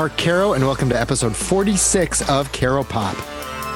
[0.00, 3.14] Mark Caro, and welcome to episode 46 of Caro Pop.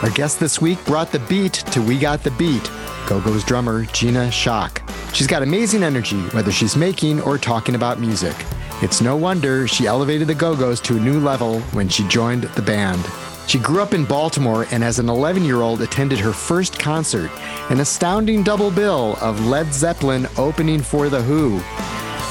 [0.02, 2.62] Our guest this week brought the beat to We Got the Beat,
[3.06, 4.80] Go Go's drummer Gina Schock.
[5.14, 8.34] She's got amazing energy, whether she's making or talking about music.
[8.80, 12.44] It's no wonder she elevated the Go Go's to a new level when she joined
[12.44, 13.04] the band.
[13.46, 17.30] She grew up in Baltimore and as an 11 year old attended her first concert,
[17.68, 21.60] an astounding double bill of Led Zeppelin opening for The Who.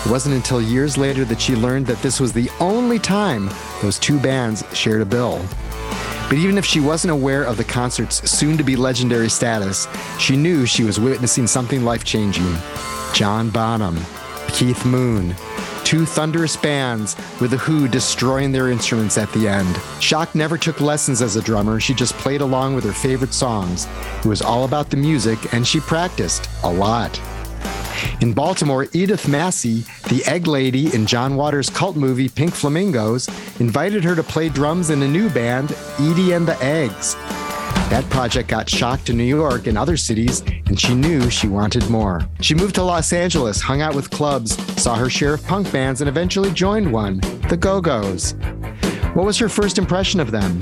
[0.05, 3.49] It wasn't until years later that she learned that this was the only time
[3.81, 5.45] those two bands shared a bill.
[6.27, 9.87] But even if she wasn't aware of the concert's soon to be legendary status,
[10.19, 12.55] she knew she was witnessing something life changing.
[13.13, 13.97] John Bonham,
[14.49, 15.35] Keith Moon,
[15.85, 19.75] two thunderous bands with The Who destroying their instruments at the end.
[19.99, 23.87] Schock never took lessons as a drummer, she just played along with her favorite songs.
[24.19, 27.21] It was all about the music, and she practiced a lot.
[28.21, 33.27] In Baltimore, Edith Massey, the egg lady in John Waters' cult movie Pink Flamingos,
[33.59, 37.15] invited her to play drums in a new band, Edie and the Eggs.
[37.89, 41.89] That project got shocked to New York and other cities, and she knew she wanted
[41.89, 42.27] more.
[42.41, 46.01] She moved to Los Angeles, hung out with clubs, saw her share of punk bands,
[46.01, 47.17] and eventually joined one,
[47.49, 48.33] the Go Go's.
[49.13, 50.59] What was her first impression of them?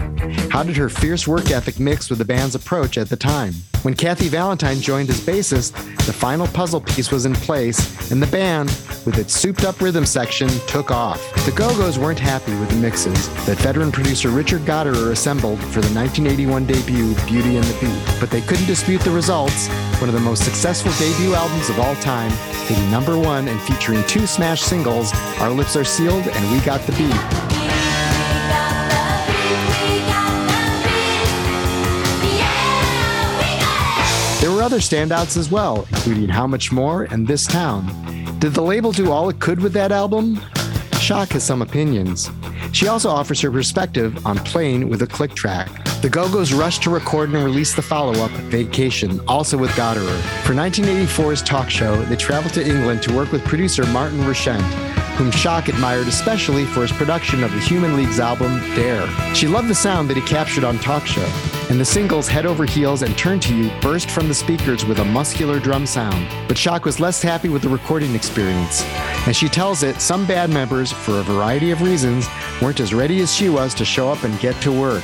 [0.49, 3.53] How did her fierce work ethic mix with the band's approach at the time?
[3.83, 5.71] When Kathy Valentine joined as bassist,
[6.05, 8.67] the final puzzle piece was in place, and the band,
[9.05, 11.21] with its souped up rhythm section, took off.
[11.45, 15.79] The Go Go's weren't happy with the mixes that veteran producer Richard Gottehrer assembled for
[15.79, 19.69] the 1981 debut Beauty and the Beat, but they couldn't dispute the results.
[20.01, 22.31] One of the most successful debut albums of all time,
[22.67, 26.81] hitting number one and featuring two smash singles, Our Lips Are Sealed and We Got
[26.81, 27.70] the Beat.
[34.61, 37.83] Other standouts as well, including How Much More and This Town.
[38.37, 40.35] Did the label do all it could with that album?
[41.01, 42.29] Schock has some opinions.
[42.71, 45.69] She also offers her perspective on playing with a click track.
[46.03, 50.21] The Go Go's rushed to record and release the follow up, Vacation, also with Gottehrer.
[50.43, 54.61] For 1984's talk show, they traveled to England to work with producer Martin Rushent,
[55.17, 59.07] whom Schock admired especially for his production of the Human League's album Dare.
[59.33, 61.27] She loved the sound that he captured on Talk Show,
[61.71, 64.99] and the singles Head Over Heels and Turn to You burst from the speakers with
[64.99, 66.27] a muscular drum sound.
[66.45, 68.83] But Schock was less happy with the recording experience.
[69.25, 72.27] As she tells it, some band members, for a variety of reasons,
[72.61, 75.03] weren't as ready as she was to show up and get to work.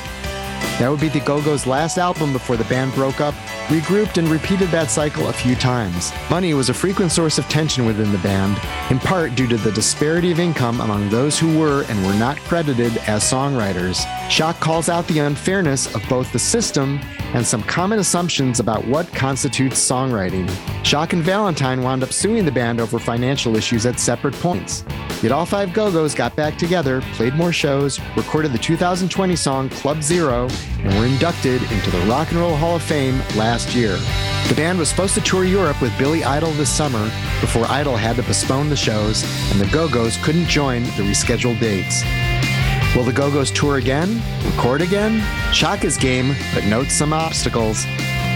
[0.78, 3.34] That would be the Go Go's last album before the band broke up,
[3.68, 6.12] regrouped, and repeated that cycle a few times.
[6.30, 8.60] Money was a frequent source of tension within the band,
[8.92, 12.38] in part due to the disparity of income among those who were and were not
[12.40, 13.98] credited as songwriters.
[14.30, 17.00] Schock calls out the unfairness of both the system
[17.34, 20.48] and some common assumptions about what constitutes songwriting.
[20.84, 24.84] Schock and Valentine wound up suing the band over financial issues at separate points.
[25.22, 29.68] Yet all five Go Go's got back together, played more shows, recorded the 2020 song
[29.70, 30.48] Club Zero,
[30.80, 33.98] and were inducted into the Rock and Roll Hall of Fame last year.
[34.48, 37.06] The band was supposed to tour Europe with Billy Idol this summer
[37.42, 41.60] before Idol had to postpone the shows, and the Go Go's couldn't join the rescheduled
[41.60, 42.04] dates.
[42.96, 44.22] Will the Go Go's tour again?
[44.44, 45.20] Record again?
[45.52, 47.86] Schock is game, but notes some obstacles.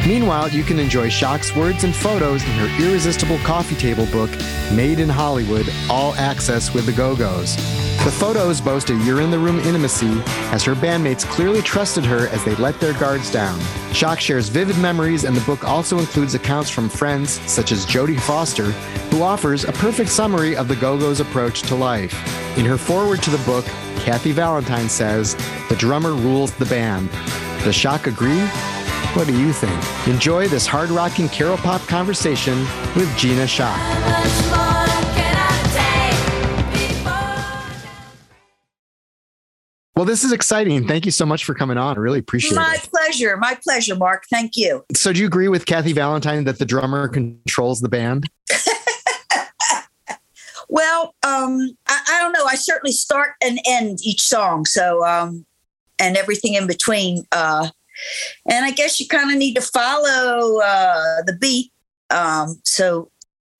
[0.07, 4.31] Meanwhile, you can enjoy Schock's words and photos in her irresistible coffee table book,
[4.73, 7.55] Made in Hollywood, all access with the Go Go's.
[8.03, 12.29] The photos boast a you're in the room intimacy as her bandmates clearly trusted her
[12.29, 13.59] as they let their guards down.
[13.91, 18.19] Schock shares vivid memories, and the book also includes accounts from friends such as Jodie
[18.19, 18.71] Foster,
[19.11, 22.15] who offers a perfect summary of the Go Go's approach to life.
[22.57, 23.65] In her foreword to the book,
[23.97, 25.35] Kathy Valentine says,
[25.69, 27.11] The drummer rules the band.
[27.63, 28.41] Does Schock agree?
[29.13, 30.07] What do you think?
[30.07, 32.57] Enjoy this hard rocking Caro Pop conversation
[32.95, 33.77] with Gina Schock.
[39.97, 40.87] Well, this is exciting.
[40.87, 41.97] Thank you so much for coming on.
[41.97, 42.89] I really appreciate my it.
[42.93, 43.35] My pleasure.
[43.35, 44.23] My pleasure, Mark.
[44.29, 44.85] Thank you.
[44.95, 48.29] So, do you agree with Kathy Valentine that the drummer controls the band?
[50.69, 52.45] well, um, I, I, don't know.
[52.45, 54.65] I certainly start and end each song.
[54.65, 55.45] So, um,
[55.99, 57.25] and everything in between.
[57.33, 57.67] Uh,
[58.49, 61.71] and I guess you kind of need to follow uh, the beat.
[62.09, 63.11] Um, so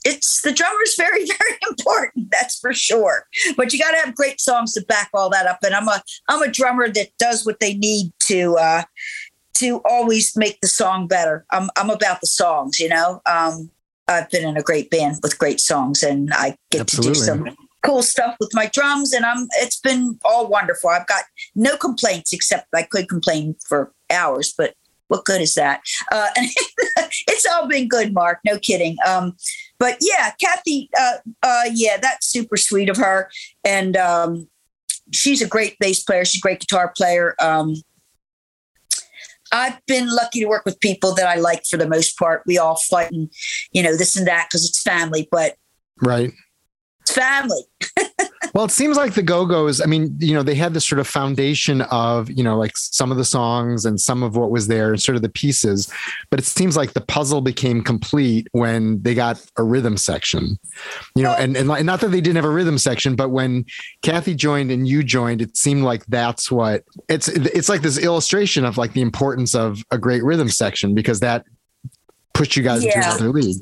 [0.04, 4.40] it's the drummer's very very important that's for sure but you got to have great
[4.40, 7.60] songs to back all that up and i'm a i'm a drummer that does what
[7.60, 8.84] they need to uh
[9.54, 13.70] to always make the song better i'm i'm about the songs you know um
[14.08, 17.14] i've been in a great band with great songs and i get Absolutely.
[17.14, 21.08] to do some cool stuff with my drums and i'm it's been all wonderful i've
[21.08, 21.24] got
[21.56, 24.76] no complaints except i could complain for hours, but
[25.08, 25.82] what good is that?
[26.12, 28.40] Uh, it's all been good, Mark.
[28.46, 28.96] No kidding.
[29.06, 29.36] Um,
[29.78, 33.30] but yeah, Kathy, uh, uh, yeah, that's super sweet of her.
[33.66, 34.48] And um,
[35.12, 36.24] she's a great bass player.
[36.24, 37.36] She's a great guitar player.
[37.42, 37.76] Um,
[39.52, 42.44] I've been lucky to work with people that I like for the most part.
[42.46, 43.30] We all fight and,
[43.74, 45.56] you know, this and that because it's family, but
[46.02, 46.32] right.
[47.12, 47.62] It's family.
[48.54, 51.00] well, it seems like the Go Go's, I mean, you know, they had this sort
[51.00, 54.68] of foundation of, you know, like some of the songs and some of what was
[54.68, 55.92] there, and sort of the pieces.
[56.30, 60.58] But it seems like the puzzle became complete when they got a rhythm section,
[61.16, 63.66] you know, and, and not that they didn't have a rhythm section, but when
[64.02, 68.66] Kathy joined and you joined, it seemed like that's what it's, it's like this illustration
[68.66, 71.46] of like the importance of a great rhythm section because that
[72.34, 72.96] puts you guys yeah.
[72.96, 73.58] into another league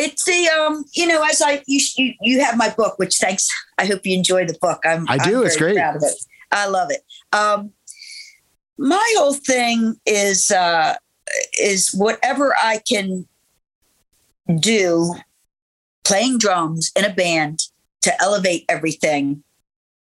[0.00, 3.48] it's the um you know as i you, you you have my book which thanks
[3.78, 4.80] i hope you enjoy the book.
[4.84, 5.76] I'm i do I'm it's great.
[5.76, 6.14] proud of it.
[6.50, 7.02] I love it.
[7.32, 7.72] Um
[8.78, 10.96] my whole thing is uh
[11.60, 13.26] is whatever i can
[14.58, 15.14] do
[16.02, 17.60] playing drums in a band
[18.02, 19.44] to elevate everything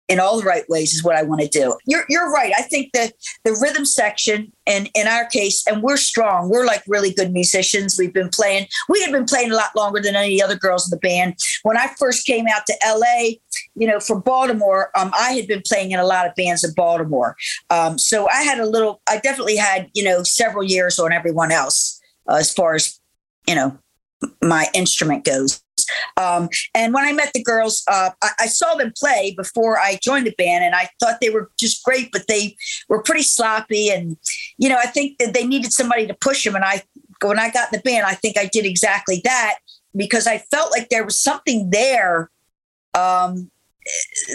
[0.08, 1.76] in all the right ways is what I want to do.
[1.84, 2.52] You're, you're right.
[2.56, 3.12] I think that
[3.44, 6.48] the rhythm section, and in our case, and we're strong.
[6.48, 7.98] We're like really good musicians.
[7.98, 8.68] We've been playing.
[8.88, 11.36] We had been playing a lot longer than any other girls in the band.
[11.62, 13.36] When I first came out to LA,
[13.74, 16.72] you know, from Baltimore, um, I had been playing in a lot of bands in
[16.74, 17.36] Baltimore.
[17.70, 19.02] Um, so I had a little.
[19.08, 22.98] I definitely had you know several years on everyone else uh, as far as
[23.46, 23.78] you know
[24.42, 25.62] my instrument goes.
[26.16, 29.98] Um, and when I met the girls, uh, I, I, saw them play before I
[30.02, 32.56] joined the band, and I thought they were just great, but they
[32.88, 33.90] were pretty sloppy.
[33.90, 34.16] And
[34.58, 36.54] you know, I think that they needed somebody to push them.
[36.54, 36.82] And I,
[37.22, 39.58] when I got in the band, I think I did exactly that
[39.96, 42.30] because I felt like there was something there
[42.94, 43.50] um,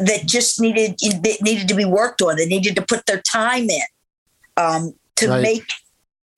[0.05, 2.35] that just needed that needed to be worked on.
[2.35, 3.81] They needed to put their time in
[4.57, 5.41] um, to right.
[5.41, 5.73] make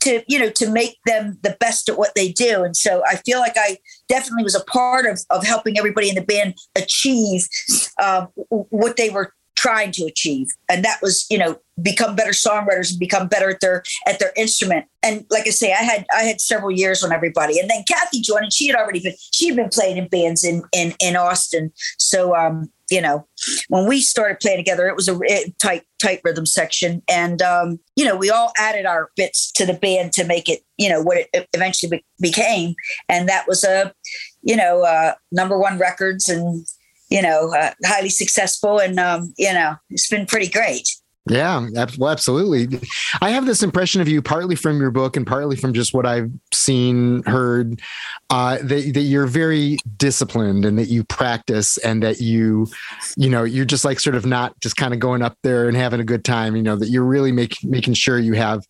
[0.06, 2.64] to you know to make them the best at what they do.
[2.64, 6.16] And so i feel like i definitely was a part of of helping everybody in
[6.16, 7.48] the band achieve
[8.02, 10.48] um, what they were trying to achieve.
[10.70, 14.32] And that was you know become better songwriters and become better at their at their
[14.38, 14.86] instrument.
[15.04, 17.60] And like i say i had i had several years on everybody.
[17.60, 20.44] And then kathy joined and she had already been she had been playing in bands
[20.44, 21.72] in in in austin.
[21.98, 23.28] So um you know,
[23.70, 25.20] when we started playing together, it was a
[25.62, 27.02] tight, tight rhythm section.
[27.10, 30.62] And, um, you know, we all added our bits to the band to make it,
[30.78, 32.76] you know, what it eventually be- became.
[33.10, 33.94] And that was a,
[34.44, 36.66] you know, uh, number one records and,
[37.10, 38.80] you know, uh, highly successful.
[38.80, 40.88] And, um, you know, it's been pretty great.
[41.28, 41.68] Yeah,
[41.98, 42.80] well, absolutely.
[43.20, 46.06] I have this impression of you partly from your book and partly from just what
[46.06, 47.82] I've seen, heard,
[48.30, 52.68] uh, that, that you're very disciplined and that you practice and that you,
[53.18, 55.76] you know, you're just like sort of not just kind of going up there and
[55.76, 58.64] having a good time, you know, that you're really making making sure you have,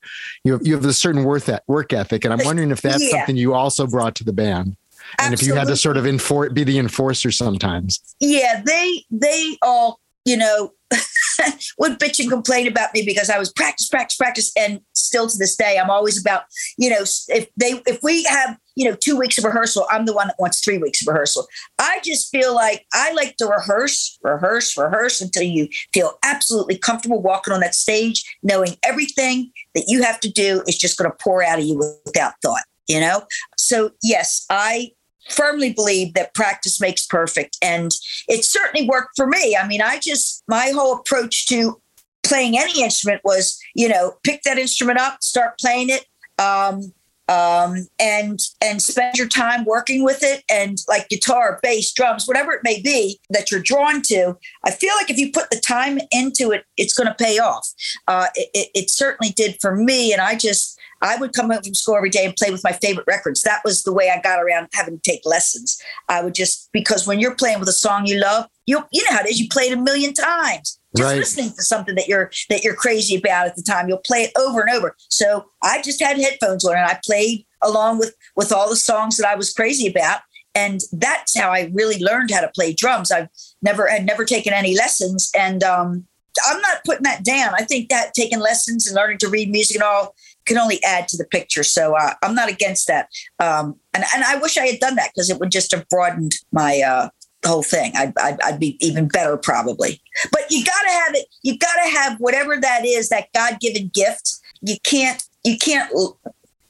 [0.46, 2.24] you have, you have a certain worth at work ethic.
[2.24, 3.18] And I'm wondering if that's yeah.
[3.18, 4.78] something you also brought to the band.
[5.20, 5.34] And Absolutely.
[5.34, 8.00] if you had to sort of enforce, be the enforcer sometimes.
[8.20, 10.72] Yeah, they, they all, you know,
[11.78, 15.38] would bitch and complain about me because I was practice, practice, practice, and still to
[15.38, 16.44] this day, I'm always about
[16.78, 20.14] you know if they if we have you know two weeks of rehearsal, I'm the
[20.14, 21.48] one that wants three weeks of rehearsal.
[21.80, 27.22] I just feel like I like to rehearse, rehearse, rehearse until you feel absolutely comfortable
[27.22, 31.18] walking on that stage, knowing everything that you have to do is just going to
[31.22, 32.64] pour out of you without thought.
[32.88, 33.24] You know,
[33.58, 34.92] so yes, I
[35.30, 37.58] firmly believe that practice makes perfect.
[37.62, 37.92] And
[38.28, 39.56] it certainly worked for me.
[39.56, 41.82] I mean, I just, my whole approach to
[42.24, 46.06] playing any instrument was, you know, pick that instrument up, start playing it.
[46.40, 46.94] Um,
[47.28, 52.52] um, and and spend your time working with it and like guitar bass drums whatever
[52.52, 56.00] it may be that you're drawn to i feel like if you put the time
[56.12, 57.68] into it it's going to pay off
[58.08, 61.74] uh, it, it, certainly did for me and i just I would come home from
[61.74, 63.42] school every day and play with my favorite records.
[63.42, 65.80] That was the way I got around having to take lessons.
[66.10, 69.16] I would just because when you're playing with a song you love, you you know
[69.16, 69.40] how it is.
[69.40, 70.80] You play it a million times.
[70.96, 71.18] Just right.
[71.18, 74.32] listening to something that you're that you're crazy about at the time, you'll play it
[74.38, 74.96] over and over.
[75.10, 79.18] So I just had headphones on and I played along with with all the songs
[79.18, 80.22] that I was crazy about.
[80.54, 83.12] And that's how I really learned how to play drums.
[83.12, 83.28] I've
[83.62, 86.08] never had never taken any lessons, and um,
[86.48, 87.54] I'm not putting that down.
[87.56, 91.08] I think that taking lessons and learning to read music and all can only add
[91.10, 91.64] to the picture.
[91.64, 93.10] So uh, I'm not against that.
[93.40, 96.34] Um, and, and I wish I had done that because it would just have broadened
[96.52, 97.10] my uh,
[97.50, 97.92] whole thing.
[97.96, 100.02] I'd, I'd, I'd, be even better probably.
[100.32, 101.28] But you got to have it.
[101.44, 104.36] You got to have whatever that is, that God given gift.
[104.62, 105.92] You can't, you can't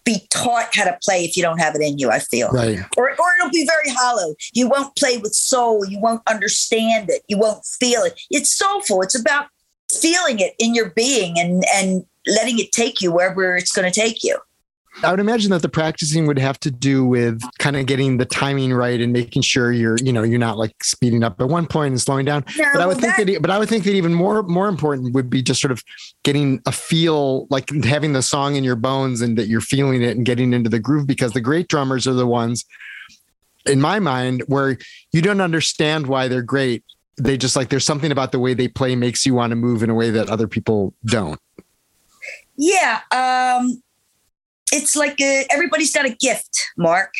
[0.06, 2.50] be taught how to play if you don't have it in you, I feel.
[2.50, 2.80] Right.
[2.96, 4.36] Or, or it'll be very hollow.
[4.54, 5.86] You won't play with soul.
[5.86, 7.24] You won't understand it.
[7.28, 8.20] You won't feel it.
[8.30, 9.02] It's soulful.
[9.02, 9.48] It's about
[9.92, 14.00] feeling it in your being and, and letting it take you wherever it's going to
[14.00, 14.38] take you.
[15.04, 18.26] I would imagine that the practicing would have to do with kind of getting the
[18.26, 21.68] timing right and making sure you're, you know, you're not like speeding up at one
[21.68, 22.46] point and slowing down.
[22.58, 24.68] No, but I would that- think that, but I would think that even more, more
[24.68, 25.84] important would be just sort of
[26.24, 30.16] getting a feel, like having the song in your bones and that you're feeling it
[30.16, 32.66] and getting into the groove because the great drummers are the ones
[33.66, 34.78] in my mind where
[35.12, 36.84] you don't understand why they're great.
[37.18, 39.84] They just like, there's something about the way they play makes you want to move
[39.84, 41.40] in a way that other people don't.
[42.58, 43.82] Yeah, um,
[44.72, 47.14] it's like a, everybody's got a gift, Mark,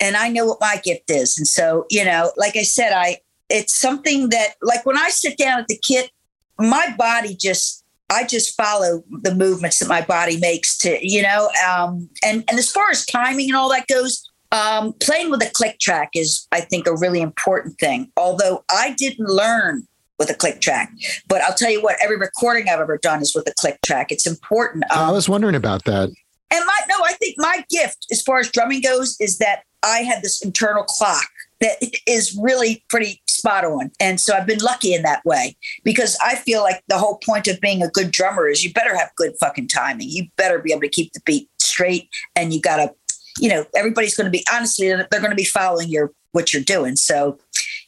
[0.00, 3.18] and I know what my gift is, and so you know, like I said, I
[3.48, 6.10] it's something that like when I sit down at the kit,
[6.58, 11.50] my body just I just follow the movements that my body makes to you know,
[11.68, 14.24] um, and and as far as timing and all that goes.
[14.50, 18.10] Um, playing with a click track is, I think, a really important thing.
[18.16, 19.86] Although I didn't learn
[20.18, 20.90] with a click track.
[21.28, 24.10] But I'll tell you what, every recording I've ever done is with a click track.
[24.10, 24.84] It's important.
[24.90, 26.08] I Um, was wondering about that.
[26.50, 29.98] And my no, I think my gift as far as drumming goes is that I
[29.98, 31.26] had this internal clock
[31.60, 31.76] that
[32.06, 33.90] is really pretty spot on.
[34.00, 37.48] And so I've been lucky in that way because I feel like the whole point
[37.48, 40.08] of being a good drummer is you better have good fucking timing.
[40.08, 42.94] You better be able to keep the beat straight and you got to
[43.40, 46.62] you know everybody's going to be honestly they're going to be following your what you're
[46.62, 46.96] doing.
[46.96, 47.38] So,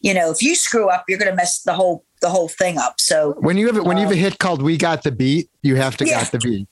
[0.01, 2.79] you know, if you screw up, you're going to mess the whole the whole thing
[2.79, 3.01] up.
[3.01, 5.49] So When you have when you have a Um, hit called "We Got the Beat,"
[5.63, 6.21] you have to Yeah.
[6.23, 6.69] got the beat.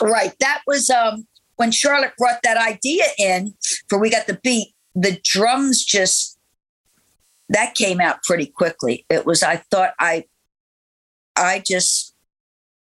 [0.00, 0.32] Right.
[0.40, 3.54] That was um when Charlotte brought that idea in
[3.88, 6.38] for we got the beat, the drums just
[7.48, 9.06] that came out pretty quickly.
[9.10, 10.24] It was I thought I
[11.36, 12.14] I just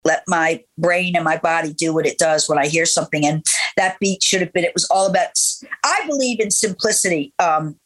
[0.03, 3.43] let my brain and my body do what it does when I hear something and
[3.75, 5.31] that beat should have been it was all about
[5.83, 7.77] I believe in simplicity um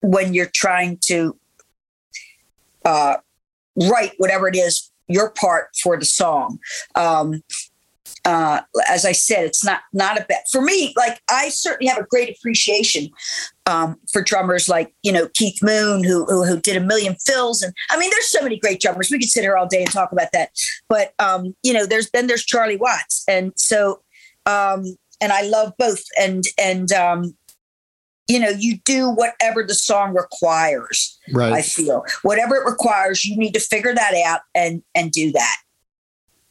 [0.00, 1.36] when you're trying to
[2.84, 3.16] uh
[3.76, 6.58] write whatever it is your part for the song.
[6.94, 7.42] Um
[8.30, 10.94] uh, as I said, it's not not a bet for me.
[10.96, 13.10] Like I certainly have a great appreciation
[13.66, 17.60] um, for drummers like you know Keith Moon, who, who who did a million fills,
[17.60, 19.10] and I mean, there's so many great drummers.
[19.10, 20.50] We could sit here all day and talk about that.
[20.88, 24.00] But um, you know, there's then there's Charlie Watts, and so
[24.46, 24.84] um,
[25.20, 26.04] and I love both.
[26.16, 27.36] And and um,
[28.28, 31.18] you know, you do whatever the song requires.
[31.32, 31.52] Right.
[31.52, 35.56] I feel whatever it requires, you need to figure that out and and do that.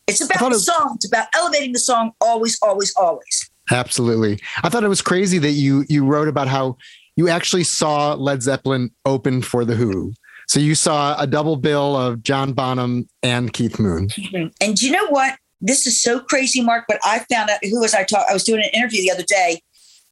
[0.10, 0.94] It's about the it- song.
[0.96, 2.12] It's about elevating the song.
[2.22, 3.50] Always, always, always.
[3.72, 4.40] Absolutely.
[4.64, 6.78] I thought it was crazy that you you wrote about how
[7.16, 10.14] you actually saw Led Zeppelin open for the Who.
[10.48, 14.08] So you saw a double bill of John Bonham and Keith Moon.
[14.08, 14.48] Mm-hmm.
[14.62, 15.38] And you know what?
[15.62, 16.86] This is so crazy, Mark.
[16.88, 18.26] But I found out who was I talking.
[18.30, 19.62] I was doing an interview the other day,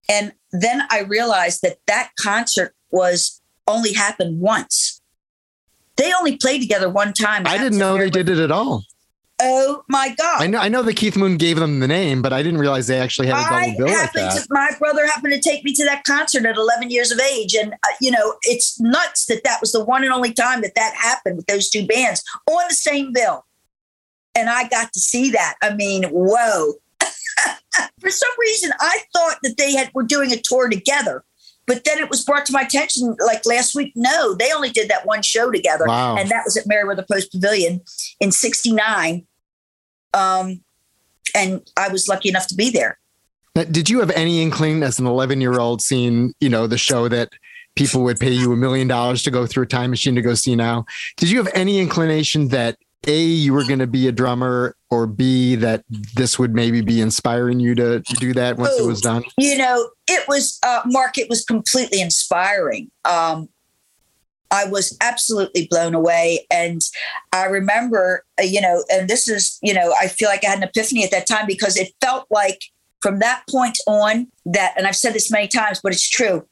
[0.10, 5.02] and then I realized that that concert was only happened once.
[5.96, 7.44] They only played together one time.
[7.48, 8.84] I didn't know they did it at all.
[9.40, 10.42] Oh my god!
[10.42, 12.88] I know I know that Keith Moon gave them the name, but I didn't realize
[12.88, 14.42] they actually had a I double bill like happened that.
[14.42, 17.54] to, my brother happened to take me to that concert at 11 years of age.
[17.54, 20.74] And, uh, you know, it's nuts that that was the one and only time that
[20.74, 23.46] that happened with those two bands on the same bill.
[24.34, 25.56] And I got to see that.
[25.62, 26.74] I mean, whoa.
[28.00, 31.24] For some reason, I thought that they had were doing a tour together.
[31.68, 33.92] But then it was brought to my attention like last week.
[33.96, 35.86] No, they only did that one show together.
[35.86, 36.16] Wow.
[36.16, 37.82] And that was at Merriweather Post Pavilion
[38.22, 39.28] in 69.
[40.14, 40.62] Um,
[41.36, 42.98] and I was lucky enough to be there.
[43.56, 46.78] Now, Did you have any inkling as an 11 year old seeing, you know, the
[46.78, 47.34] show that
[47.76, 50.36] people would pay you a million dollars to go through a time machine to go
[50.36, 50.86] see now?
[51.18, 55.08] Did you have any inclination that A, you were going to be a drummer or
[55.08, 59.02] B, that this would maybe be inspiring you to, to do that once it was
[59.02, 59.24] done?
[59.38, 63.50] you know it was uh, mark it was completely inspiring um,
[64.52, 66.82] i was absolutely blown away and
[67.34, 70.58] i remember uh, you know and this is you know i feel like i had
[70.58, 72.64] an epiphany at that time because it felt like
[73.02, 76.46] from that point on that and i've said this many times but it's true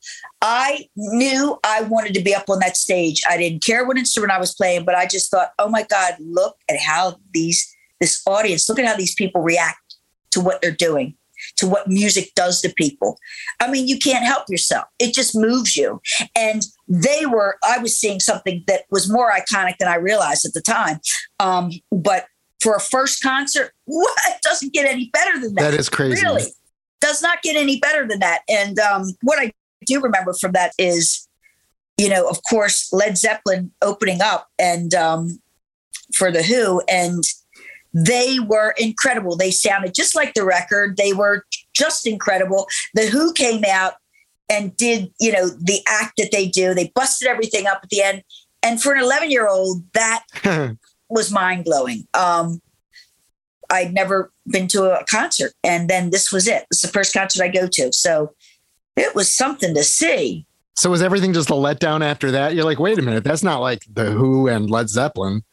[0.45, 4.31] i knew i wanted to be up on that stage i didn't care what instrument
[4.31, 8.21] i was playing but i just thought oh my god look at how these this
[8.27, 9.95] audience look at how these people react
[10.29, 11.15] to what they're doing
[11.57, 13.17] to what music does to people.
[13.59, 14.85] I mean, you can't help yourself.
[14.99, 16.01] It just moves you.
[16.35, 20.53] And they were, I was seeing something that was more iconic than I realized at
[20.53, 20.99] the time.
[21.39, 22.25] Um, but
[22.61, 25.71] for a first concert, what doesn't get any better than that?
[25.71, 26.21] That is crazy.
[26.23, 26.45] Really
[27.01, 28.41] does not get any better than that.
[28.49, 29.51] And um, what I
[29.85, 31.27] do remember from that is,
[31.97, 35.39] you know, of course, Led Zeppelin opening up and um,
[36.13, 37.23] for the Who, and
[37.93, 39.37] they were incredible.
[39.37, 40.97] They sounded just like the record.
[40.97, 42.67] They were just incredible.
[42.93, 43.93] The Who came out
[44.49, 46.73] and did, you know, the act that they do.
[46.73, 48.23] They busted everything up at the end.
[48.61, 50.23] And for an 11 year old, that
[51.09, 52.07] was mind blowing.
[52.13, 52.61] Um,
[53.69, 56.65] I'd never been to a concert, and then this was it.
[56.69, 58.34] It's the first concert I go to, so
[58.95, 60.45] it was something to see.
[60.75, 62.53] So was everything just a letdown after that?
[62.53, 65.43] You're like, wait a minute, that's not like the Who and Led Zeppelin.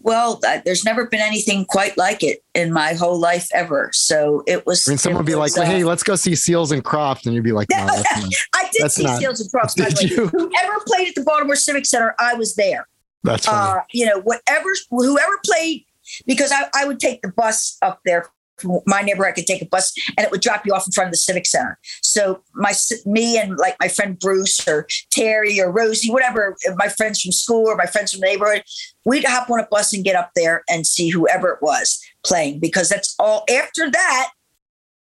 [0.00, 3.90] Well, uh, there's never been anything quite like it in my whole life ever.
[3.94, 4.86] So it was.
[4.86, 7.24] I mean, someone would be was, like, uh, "Hey, let's go see Seals and Croft,"
[7.24, 10.10] and you'd be like, "No, that's not." I did see not- Seals and the Did
[10.10, 10.26] you?
[10.28, 12.86] Whoever played at the Baltimore Civic Center, I was there.
[13.22, 13.78] That's funny.
[13.78, 15.86] uh, you know, whatever, whoever played,
[16.26, 18.26] because I, I would take the bus up there
[18.58, 19.32] from my neighborhood.
[19.32, 21.18] I could take a bus and it would drop you off in front of the
[21.18, 21.78] Civic Center.
[22.02, 22.72] So my,
[23.06, 27.66] me and like my friend Bruce or Terry or Rosie, whatever, my friends from school
[27.68, 28.62] or my friends from the neighborhood,
[29.04, 32.60] we'd hop on a bus and get up there and see whoever it was playing
[32.60, 33.44] because that's all.
[33.50, 34.30] After that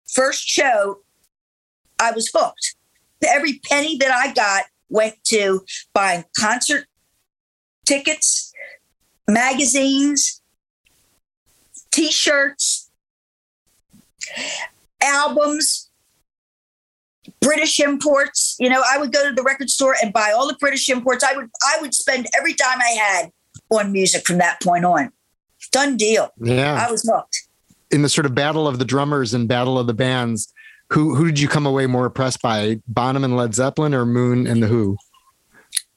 [0.08, 1.00] first show,
[2.00, 2.76] I was hooked.
[3.26, 6.86] Every penny that I got went to buying concert
[7.86, 8.54] tickets,
[9.28, 10.42] magazines,
[11.92, 12.85] t-shirts,
[15.02, 15.90] albums,
[17.42, 18.56] British imports.
[18.60, 21.24] You know, I would go to the record store and buy all the British imports.
[21.24, 23.32] I would I would spend every dime I had
[23.70, 25.12] on music from that point on.
[25.72, 26.30] Done deal.
[26.38, 26.86] yeah.
[26.88, 27.48] I was hooked.
[27.92, 30.52] In the sort of battle of the drummers and battle of the bands,
[30.92, 32.82] who who did you come away more impressed by?
[32.88, 34.98] Bonham and Led Zeppelin, or Moon and the Who?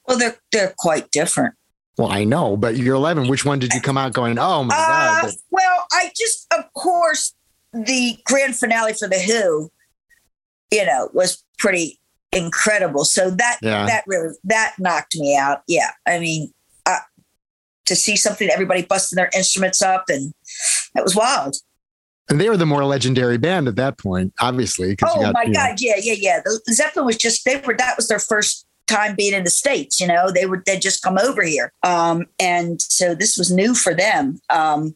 [0.07, 1.53] Well, they're they're quite different.
[1.97, 3.27] Well, I know, but you're 11.
[3.27, 4.39] Which one did you come out going?
[4.39, 5.31] Oh my Uh, god!
[5.51, 7.35] well, I just, of course,
[7.73, 9.71] the grand finale for the Who,
[10.71, 11.99] you know, was pretty
[12.31, 13.05] incredible.
[13.05, 13.85] So that Yeah.
[13.85, 15.61] that really that knocked me out.
[15.67, 16.53] Yeah, I mean,
[16.85, 16.97] uh,
[17.85, 20.33] to see something everybody busting their instruments up and
[20.93, 21.55] that was wild.
[22.29, 24.95] And they were the more legendary band at that point, obviously.
[25.03, 26.39] Oh got, my you know- God, yeah, yeah, yeah.
[26.45, 29.99] The Zeppelin was just they were that was their first time being in the states.
[29.99, 33.73] You know, they were they just come over here, um, and so this was new
[33.73, 34.39] for them.
[34.51, 34.95] Um,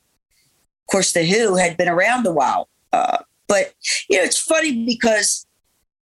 [0.87, 3.73] of course, the Who had been around a while, uh, but
[4.09, 5.45] you know, it's funny because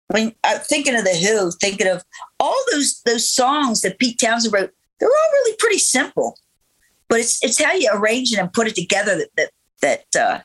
[0.08, 2.04] when I'm thinking of the Who, thinking of
[2.40, 6.38] all those those songs that Pete Townshend wrote, they're all really pretty simple,
[7.10, 9.52] but it's it's how you arrange it and put it together that that
[10.14, 10.40] that uh,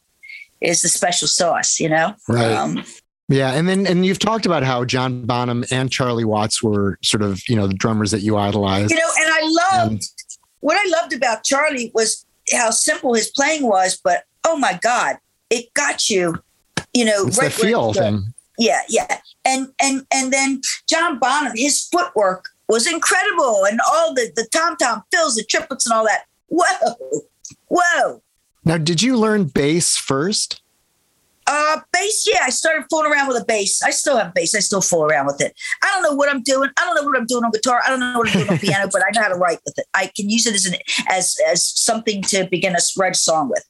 [0.60, 1.80] is the special sauce.
[1.80, 2.52] You know, Right.
[2.52, 2.84] Um,
[3.28, 7.22] Yeah, and then and you've talked about how John Bonham and Charlie Watts were sort
[7.22, 8.90] of you know the drummers that you idolized.
[8.90, 9.40] you know, and I
[9.78, 10.02] loved And-
[10.60, 15.16] what I loved about Charlie was how simple his playing was, but oh my God,
[15.50, 16.36] it got you,
[16.92, 18.22] you know, it's the feel thing.
[18.58, 19.20] Yeah, yeah.
[19.44, 23.64] And and and then John Bonham, his footwork was incredible.
[23.64, 26.24] And all the the tom tom fills, the triplets and all that.
[26.48, 27.22] Whoa.
[27.68, 28.22] Whoa.
[28.64, 30.60] Now, did you learn bass first?
[31.50, 32.42] Uh bass, yeah.
[32.44, 33.82] I started fooling around with a bass.
[33.82, 34.54] I still have bass.
[34.54, 35.52] I still fool around with it.
[35.82, 36.70] I don't know what I'm doing.
[36.78, 37.80] I don't know what I'm doing on guitar.
[37.84, 39.76] I don't know what I'm doing on piano, but I know how to write with
[39.76, 39.86] it.
[39.92, 40.76] I can use it as an
[41.08, 43.64] as as something to begin a write a song with.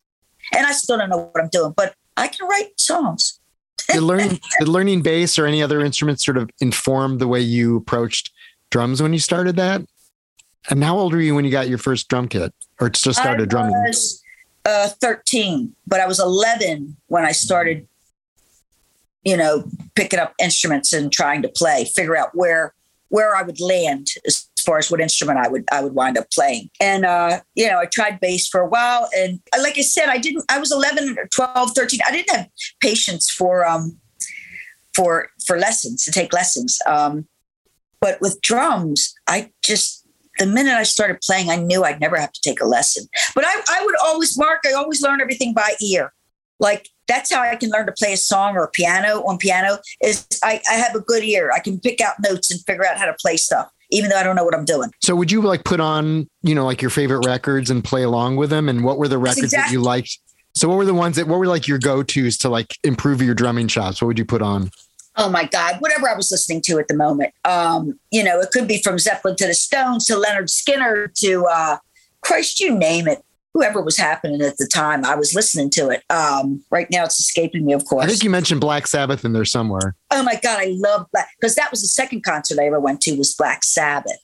[0.53, 3.41] And I still don't know what I'm doing, but I can write songs.
[3.89, 7.77] Did learning did learning bass or any other instruments sort of inform the way you
[7.77, 8.31] approached
[8.69, 9.81] drums when you started that?
[10.69, 13.45] And how old were you when you got your first drum kit or just started
[13.45, 13.93] I drumming?
[14.65, 17.87] Uh, 13, but I was 11 when I started,
[19.25, 22.75] you know, picking up instruments and trying to play, figure out where
[23.09, 26.31] where I would land as far as what instrument I would I would wind up
[26.31, 26.71] playing.
[26.81, 30.09] And uh, you know, I tried bass for a while, and uh, like I said,
[30.09, 30.45] I didn't.
[30.49, 32.01] I was 11 or 12, 13.
[32.07, 32.49] I didn't have
[32.81, 33.99] patience for um
[34.95, 36.79] for for lessons to take lessons.
[36.87, 37.27] Um,
[38.01, 40.00] but with drums, I just
[40.39, 43.07] the minute I started playing, I knew I'd never have to take a lesson.
[43.35, 46.13] But I, I would always mark, I always learn everything by ear.
[46.61, 49.79] Like that's how I can learn to play a song or a piano on piano
[50.03, 51.51] is I, I have a good ear.
[51.53, 54.23] I can pick out notes and figure out how to play stuff, even though I
[54.23, 54.91] don't know what I'm doing.
[55.03, 58.37] So would you like put on, you know, like your favorite records and play along
[58.37, 58.69] with them?
[58.69, 60.19] And what were the records that you liked?
[60.55, 63.35] So what were the ones that what were like your go-tos to like improve your
[63.35, 64.03] drumming chops?
[64.03, 64.71] What would you put on?
[65.17, 67.35] Oh my God, whatever I was listening to at the moment.
[67.45, 71.47] Um, you know, it could be from Zeppelin to the Stones to Lynyrd Skynyrd to
[71.47, 71.79] uh
[72.23, 73.25] Christ, you name it.
[73.55, 76.05] Whoever was happening at the time, I was listening to it.
[76.09, 78.05] Um, right now it's escaping me, of course.
[78.05, 79.97] I think you mentioned Black Sabbath in there somewhere.
[80.13, 83.01] Oh my God, I love Black because that was the second concert I ever went
[83.03, 84.19] to was Black Sabbath.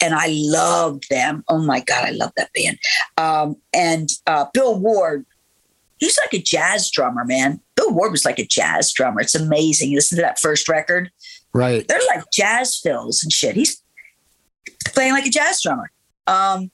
[0.00, 1.44] And I loved them.
[1.48, 2.78] Oh my God, I love that band.
[3.16, 5.24] Um, and uh, Bill Ward,
[5.98, 7.60] he's like a jazz drummer, man.
[7.76, 9.20] Bill Ward was like a jazz drummer.
[9.20, 9.90] It's amazing.
[9.90, 11.10] You listen to that first record,
[11.52, 11.86] Right.
[11.88, 13.54] they're like jazz fills and shit.
[13.54, 13.82] He's
[14.86, 15.90] playing like a jazz drummer.
[16.26, 16.70] Um,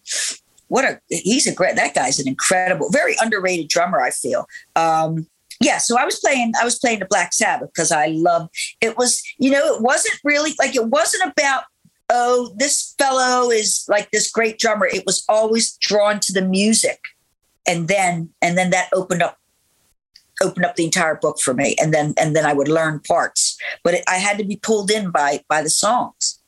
[0.68, 4.00] what a he's a great that guy's an incredible, very underrated drummer.
[4.00, 4.46] I feel.
[4.76, 5.26] Um,
[5.60, 6.52] yeah, so I was playing.
[6.60, 8.48] I was playing the Black Sabbath because I love.
[8.80, 11.64] It was you know it wasn't really like it wasn't about
[12.10, 14.86] oh this fellow is like this great drummer.
[14.86, 17.00] It was always drawn to the music,
[17.66, 19.38] and then and then that opened up
[20.42, 23.58] opened up the entire book for me, and then and then I would learn parts.
[23.82, 26.40] But it, I had to be pulled in by by the songs.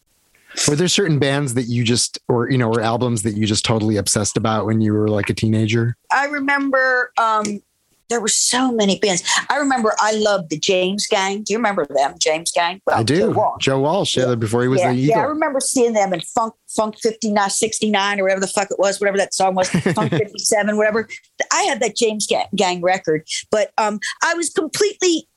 [0.67, 3.65] Were there certain bands that you just, or you know, or albums that you just
[3.65, 5.97] totally obsessed about when you were like a teenager?
[6.11, 7.61] I remember um,
[8.09, 9.23] there were so many bands.
[9.49, 11.43] I remember I loved the James Gang.
[11.43, 12.81] Do you remember them, James Gang?
[12.87, 13.17] Well, I do.
[13.17, 15.17] Joe Walsh, Joe Walsh yeah, before he was yeah, the Eagle.
[15.17, 18.79] Yeah, I remember seeing them in Funk Funk 59, 69 or whatever the fuck it
[18.79, 21.09] was, whatever that song was, Funk 57, whatever.
[21.53, 25.29] I had that James Gang record, but um, I was completely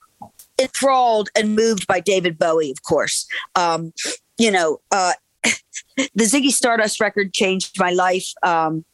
[0.59, 3.27] enthralled and moved by David Bowie, of course.
[3.55, 3.93] Um,
[4.37, 8.27] you know, uh, the Ziggy Stardust record changed my life.
[8.43, 8.85] Um,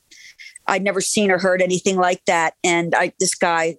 [0.68, 2.56] I'd never seen or heard anything like that.
[2.64, 3.78] And I, this guy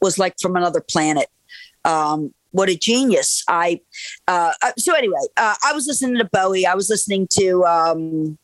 [0.00, 1.28] was like from another planet.
[1.84, 3.44] Um, what a genius.
[3.48, 3.80] I,
[4.28, 6.66] uh, uh so anyway, uh, I was listening to Bowie.
[6.66, 8.38] I was listening to, um,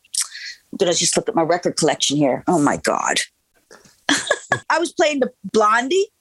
[0.77, 2.43] did I just look at my record collection here?
[2.47, 3.19] Oh my God.
[4.69, 6.11] I was playing the Blondie.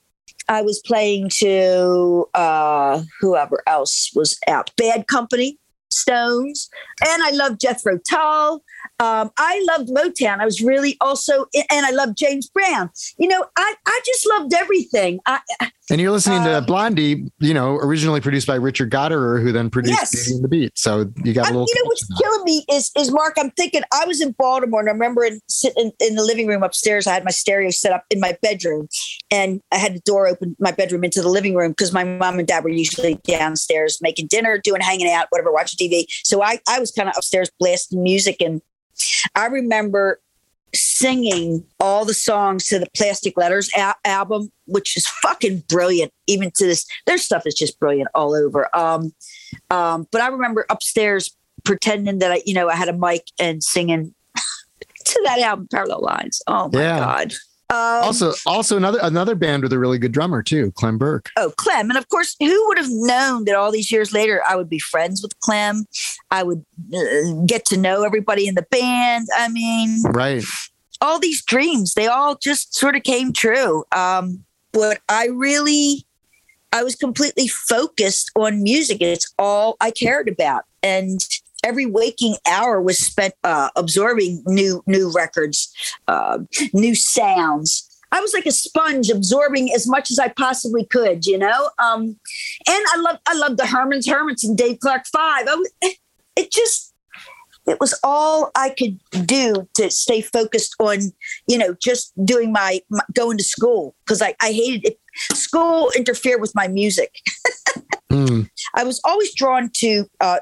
[0.49, 4.71] I was playing to uh, whoever else was out.
[4.77, 5.59] Bad Company.
[5.97, 6.69] Stones,
[7.07, 8.63] and I love Jethro Tull.
[9.01, 10.41] Um, I loved Motown.
[10.41, 12.91] I was really also, and I loved James Brown.
[13.19, 15.21] You know, I, I just loved everything.
[15.27, 15.41] I,
[15.91, 19.71] and you're listening to um, Blondie, you know, originally produced by Richard Gottehrer, who then
[19.71, 20.41] produced yes.
[20.41, 20.77] the Beat.
[20.77, 21.67] So you got a little.
[21.69, 23.35] you know what's killing me is is Mark.
[23.39, 26.49] I'm thinking I was in Baltimore, and I remember in, sitting in, in the living
[26.49, 27.07] room upstairs.
[27.07, 28.89] I had my stereo set up in my bedroom,
[29.31, 32.39] and I had the door open, my bedroom into the living room because my mom
[32.39, 36.07] and dad were usually downstairs making dinner, doing hanging out, whatever, watching TV.
[36.25, 38.61] So I I was kind of upstairs blasting music, and
[39.35, 40.21] I remember
[40.77, 46.13] singing all the songs to the Plastic Letters a- album, which is fucking brilliant.
[46.27, 48.75] Even to this, their stuff is just brilliant all over.
[48.77, 49.13] Um,
[49.71, 53.63] um, but I remember upstairs pretending that I, you know, I had a mic and
[53.63, 54.15] singing
[55.05, 56.43] to that album, Parallel Lines.
[56.47, 56.99] Oh my yeah.
[56.99, 57.33] god.
[57.69, 61.31] Um, also, also another another band with a really good drummer too, Clem Burke.
[61.37, 64.55] Oh, Clem, and of course, who would have known that all these years later I
[64.55, 65.87] would be friends with Clem?
[66.31, 69.27] I would uh, get to know everybody in the band.
[69.37, 70.45] I mean, right?
[71.01, 73.85] All these dreams, they all just sort of came true.
[73.91, 76.07] Um, but I really,
[76.73, 78.99] I was completely focused on music.
[79.01, 81.21] It's all I cared about, and
[81.65, 85.73] every waking hour was spent uh, absorbing new new records,
[86.09, 86.39] uh,
[86.73, 87.91] new sounds.
[88.13, 91.71] I was like a sponge, absorbing as much as I possibly could, you know.
[91.79, 92.17] Um,
[92.67, 95.47] and I love I love the Hermans Hermits and Dave Clark Five.
[95.49, 95.73] I was,
[96.37, 96.95] it just
[97.67, 100.99] it was all I could do to stay focused on,
[101.49, 105.01] you know, just doing my, my going to school because I, I hated it.
[105.33, 107.17] School interfered with my music.
[108.13, 108.49] mm.
[108.75, 110.41] I was always drawn to uh,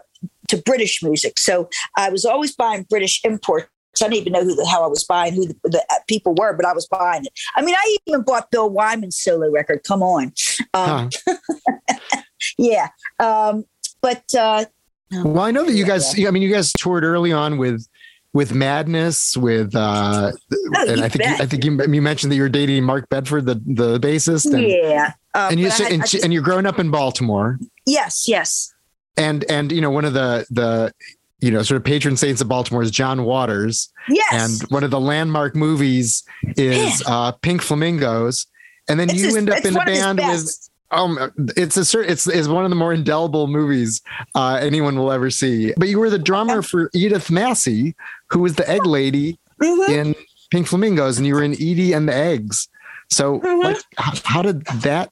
[0.48, 1.38] to British music.
[1.38, 3.68] So I was always buying British imports.
[4.02, 6.35] I didn't even know who the hell I was buying, who the, the, uh, people
[6.35, 7.33] were, but I was buying it.
[7.54, 9.85] I mean, I even bought Bill Wyman's solo record.
[9.85, 10.33] Come on.
[10.72, 11.37] Um, huh.
[12.59, 12.88] yeah.
[13.20, 13.64] Um,
[14.00, 14.64] but, uh,
[15.12, 17.87] well, I know that you guys, I mean, you guys toured early on with,
[18.33, 22.37] with Madness, with, uh, oh, and I think, you, I think you, you, mentioned that
[22.37, 24.52] you were dating Mark Bedford, the, the bassist.
[24.52, 25.12] And, yeah.
[25.35, 27.61] Um, and you, had, and, just, and you're growing up in Baltimore.
[27.87, 28.26] Yes.
[28.26, 28.73] Yes
[29.16, 30.92] and and you know one of the the
[31.40, 33.92] you know sort of patron saints of Baltimore is John Waters.
[34.09, 34.62] Yes.
[34.62, 36.24] And one of the landmark movies
[36.57, 38.46] is uh, Pink Flamingos,
[38.88, 40.70] and then it's you his, end up in a band with.
[40.90, 44.00] Um, it's a it's is one of the more indelible movies
[44.35, 45.72] uh, anyone will ever see.
[45.77, 47.96] But you were the drummer for Edith Massey,
[48.31, 49.92] who was the egg lady mm-hmm.
[49.92, 50.14] in
[50.50, 52.68] Pink Flamingos, and you were in Edie and the Eggs.
[53.11, 53.62] So, mm-hmm.
[53.62, 55.11] like, how, how did that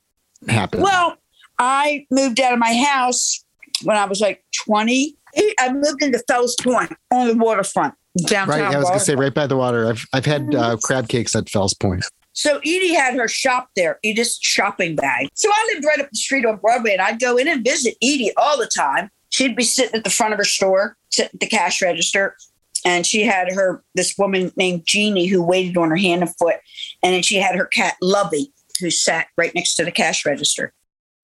[0.49, 0.83] happen?
[0.83, 1.17] Well,
[1.59, 3.45] I moved out of my house
[3.85, 5.17] when I was like 20.
[5.59, 7.95] I moved into Fells Point on the waterfront
[8.27, 8.61] downtown.
[8.61, 8.75] Right.
[8.75, 9.89] I was going to say right by the water.
[9.89, 12.05] I've, I've had uh, crab cakes at Fells Point.
[12.35, 15.29] So Edie had her shop there, Edith's shopping bag.
[15.35, 17.95] So I lived right up the street on Broadway and I'd go in and visit
[18.03, 19.11] Edie all the time.
[19.31, 22.37] She'd be sitting at the front of her store, sitting at the cash register.
[22.85, 26.57] And she had her, this woman named Jeannie who waited on her hand and foot.
[27.03, 30.73] And then she had her cat, Lovey, who sat right next to the cash register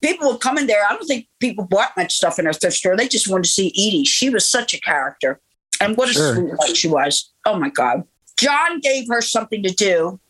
[0.03, 0.85] people would come in there.
[0.85, 2.97] I don't think people bought much stuff in her thrift store.
[2.97, 4.05] They just wanted to see Edie.
[4.05, 5.41] She was such a character.
[5.81, 6.35] And what a sure.
[6.35, 7.33] sweetheart she was.
[7.45, 8.05] Oh my God.
[8.37, 10.21] John gave her something to do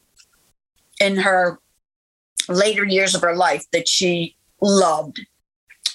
[1.00, 1.58] in her
[2.48, 5.20] later years of her life that she loved.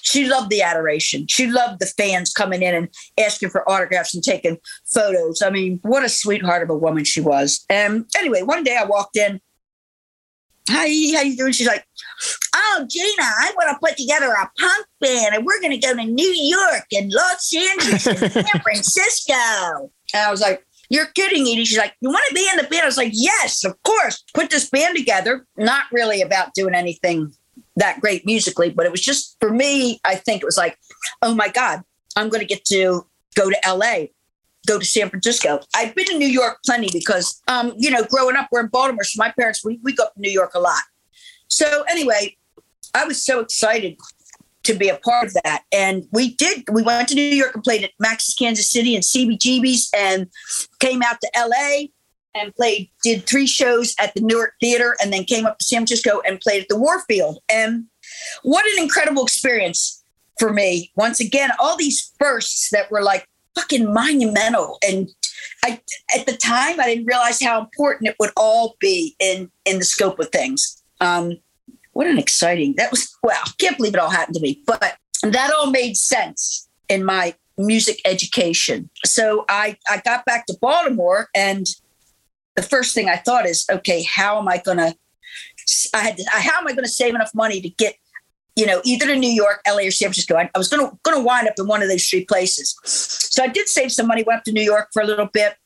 [0.02, 1.26] She loved the adoration.
[1.28, 5.40] She loved the fans coming in and asking for autographs and taking photos.
[5.40, 7.64] I mean, what a sweetheart of a woman she was.
[7.70, 9.40] And anyway, one day I walked in
[10.68, 11.52] Hi, how you doing?
[11.52, 11.86] She's like,
[12.54, 15.94] oh, Gina, I want to put together a punk band and we're going to go
[15.94, 19.90] to New York and Los Angeles and San Francisco.
[20.14, 21.64] And I was like, you're kidding, Edie.
[21.64, 22.82] She's like, you want to be in the band?
[22.82, 24.24] I was like, yes, of course.
[24.32, 25.46] Put this band together.
[25.56, 27.32] Not really about doing anything
[27.76, 30.78] that great musically, but it was just for me, I think it was like,
[31.22, 31.82] oh my God,
[32.16, 34.06] I'm going to get to go to LA,
[34.66, 35.60] go to San Francisco.
[35.74, 39.04] I've been in New York plenty because, um, you know, growing up, we're in Baltimore.
[39.04, 40.82] So my parents, we, we go up to New York a lot.
[41.48, 42.36] So anyway,
[42.94, 43.96] I was so excited
[44.64, 45.62] to be a part of that.
[45.72, 49.04] And we did, we went to New York and played at Max's Kansas City and
[49.04, 50.28] CBGB's and
[50.80, 51.88] came out to LA
[52.34, 55.80] and played, did three shows at the Nuart Theater and then came up to San
[55.80, 57.38] Francisco and played at the Warfield.
[57.48, 57.84] And
[58.42, 60.02] what an incredible experience
[60.38, 60.90] for me.
[60.96, 64.78] Once again, all these firsts that were like fucking monumental.
[64.86, 65.08] And
[65.64, 65.80] I,
[66.16, 69.84] at the time, I didn't realize how important it would all be in, in the
[69.84, 70.82] scope of things.
[71.00, 71.38] Um,
[71.94, 75.50] what an exciting that was wow can't believe it all happened to me but that
[75.56, 81.66] all made sense in my music education so i i got back to baltimore and
[82.56, 84.94] the first thing i thought is okay how am i going to
[85.94, 87.94] i had to, how am i going to save enough money to get
[88.56, 90.98] you know either to new york la or san francisco i, I was going to
[91.02, 94.06] going to wind up in one of those three places so i did save some
[94.06, 95.56] money went up to new york for a little bit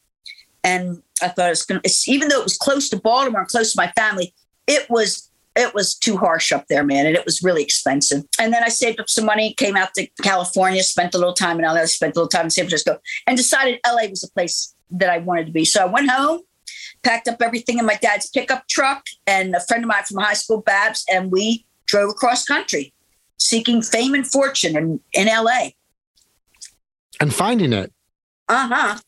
[0.65, 3.77] and i thought it's going to even though it was close to baltimore close to
[3.77, 4.35] my family
[4.67, 8.23] it was it was too harsh up there, man, and it was really expensive.
[8.39, 11.59] And then I saved up some money, came out to California, spent a little time
[11.59, 14.73] in LA, spent a little time in San Francisco, and decided LA was the place
[14.91, 15.65] that I wanted to be.
[15.65, 16.43] So I went home,
[17.03, 20.35] packed up everything in my dad's pickup truck, and a friend of mine from high
[20.35, 22.93] school, Babs, and we drove across country,
[23.39, 25.71] seeking fame and fortune in, in LA.
[27.21, 27.93] And finding it.
[28.49, 28.99] Uh huh.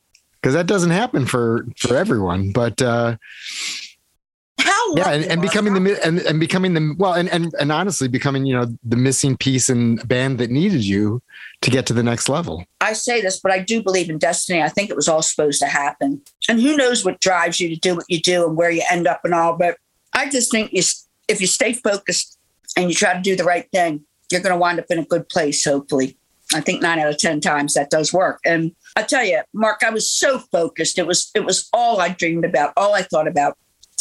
[0.41, 2.83] Because that doesn't happen for for everyone, but.
[2.83, 3.17] uh
[4.61, 8.09] how yeah, and, and becoming the and, and becoming the well, and, and and honestly,
[8.09, 11.23] becoming you know the missing piece in a band that needed you
[11.63, 12.65] to get to the next level.
[12.81, 14.63] I say this, but I do believe in destiny.
[14.63, 17.77] I think it was all supposed to happen, and who knows what drives you to
[17.77, 19.57] do what you do and where you end up and all.
[19.57, 19.79] But
[20.13, 20.83] I just think you,
[21.29, 22.39] if you stay focused
[22.77, 25.05] and you try to do the right thing, you're going to wind up in a
[25.05, 25.65] good place.
[25.65, 26.17] Hopefully,
[26.55, 28.41] I think nine out of ten times that does work.
[28.45, 30.99] And I tell you, Mark, I was so focused.
[30.99, 33.57] It was it was all I dreamed about, all I thought about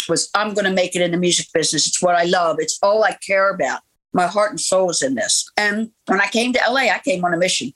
[0.09, 1.87] was I'm going to make it in the music business.
[1.87, 2.57] It's what I love.
[2.59, 3.81] It's all I care about.
[4.11, 5.49] My heart and soul is in this.
[5.55, 7.71] And when I came to LA, I came on a mission.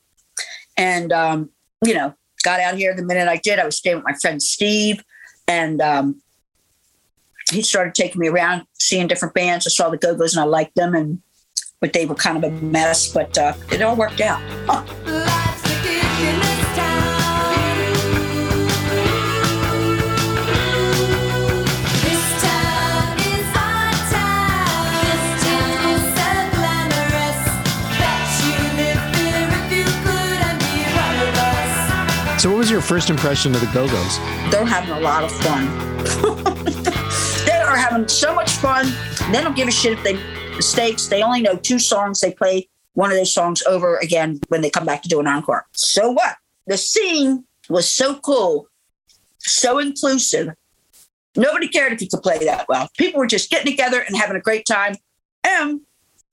[0.76, 1.52] And, um,
[1.86, 3.60] you know, got out here the minute I did.
[3.60, 5.04] I was staying with my friend Steve.
[5.48, 6.22] And um,
[7.54, 9.66] he started taking me around, seeing different bands.
[9.68, 10.94] I saw the Go Go's and I liked them.
[10.94, 11.22] And,
[11.80, 14.42] but they were kind of a mess, but uh, it all worked out.
[32.39, 34.18] So, what was your first impression of the Go Go's?
[34.52, 36.60] They're having a lot of fun.
[37.74, 38.86] are having so much fun.
[39.32, 40.14] They don't give a shit if they
[40.56, 41.08] mistakes.
[41.08, 42.22] They only know two songs.
[42.22, 45.28] They play one of those songs over again when they come back to do an
[45.28, 45.66] encore.
[45.72, 46.36] So what?
[46.68, 48.68] The scene was so cool,
[49.40, 50.50] so inclusive.
[51.36, 52.90] Nobody cared if you could play that well.
[52.96, 54.96] People were just getting together and having a great time
[55.44, 55.82] and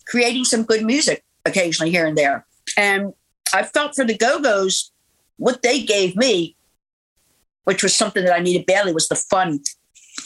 [0.07, 2.47] creating some good music occasionally here and there.
[2.77, 3.15] And
[3.55, 4.93] I felt for the Go Go's,
[5.39, 6.55] what they gave me,
[7.65, 9.61] which was something that I needed badly, was the fun,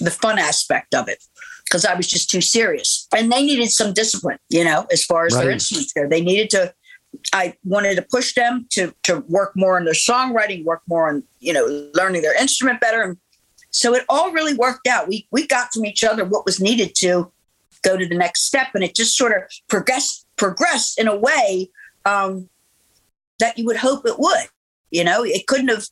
[0.01, 1.23] the fun aspect of it,
[1.65, 3.07] because I was just too serious.
[3.17, 5.43] And they needed some discipline, you know, as far as right.
[5.43, 6.09] their instruments go.
[6.09, 6.75] They needed to.
[7.33, 11.23] I wanted to push them to to work more on their songwriting, work more on
[11.41, 13.17] you know learning their instrument better, and
[13.71, 15.09] so it all really worked out.
[15.09, 17.33] We we got from each other what was needed to
[17.83, 21.71] go to the next step, and it just sort of progressed progressed in a way
[22.05, 22.49] um,
[23.39, 24.47] that you would hope it would.
[24.91, 25.85] You know, it couldn't have.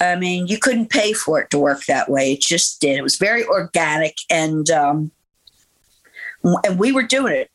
[0.00, 2.32] I mean, you couldn't pay for it to work that way.
[2.32, 2.96] It just did.
[2.96, 5.10] It was very organic, and um,
[6.42, 7.50] and we were doing it.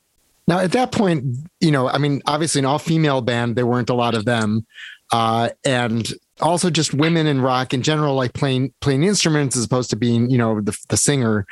[0.47, 1.25] Now, at that point,
[1.59, 4.65] you know, I mean, obviously, an all-female band, there weren't a lot of them,
[5.11, 9.89] uh, and also just women in rock in general, like playing playing instruments as opposed
[9.91, 11.45] to being, you know, the the singer.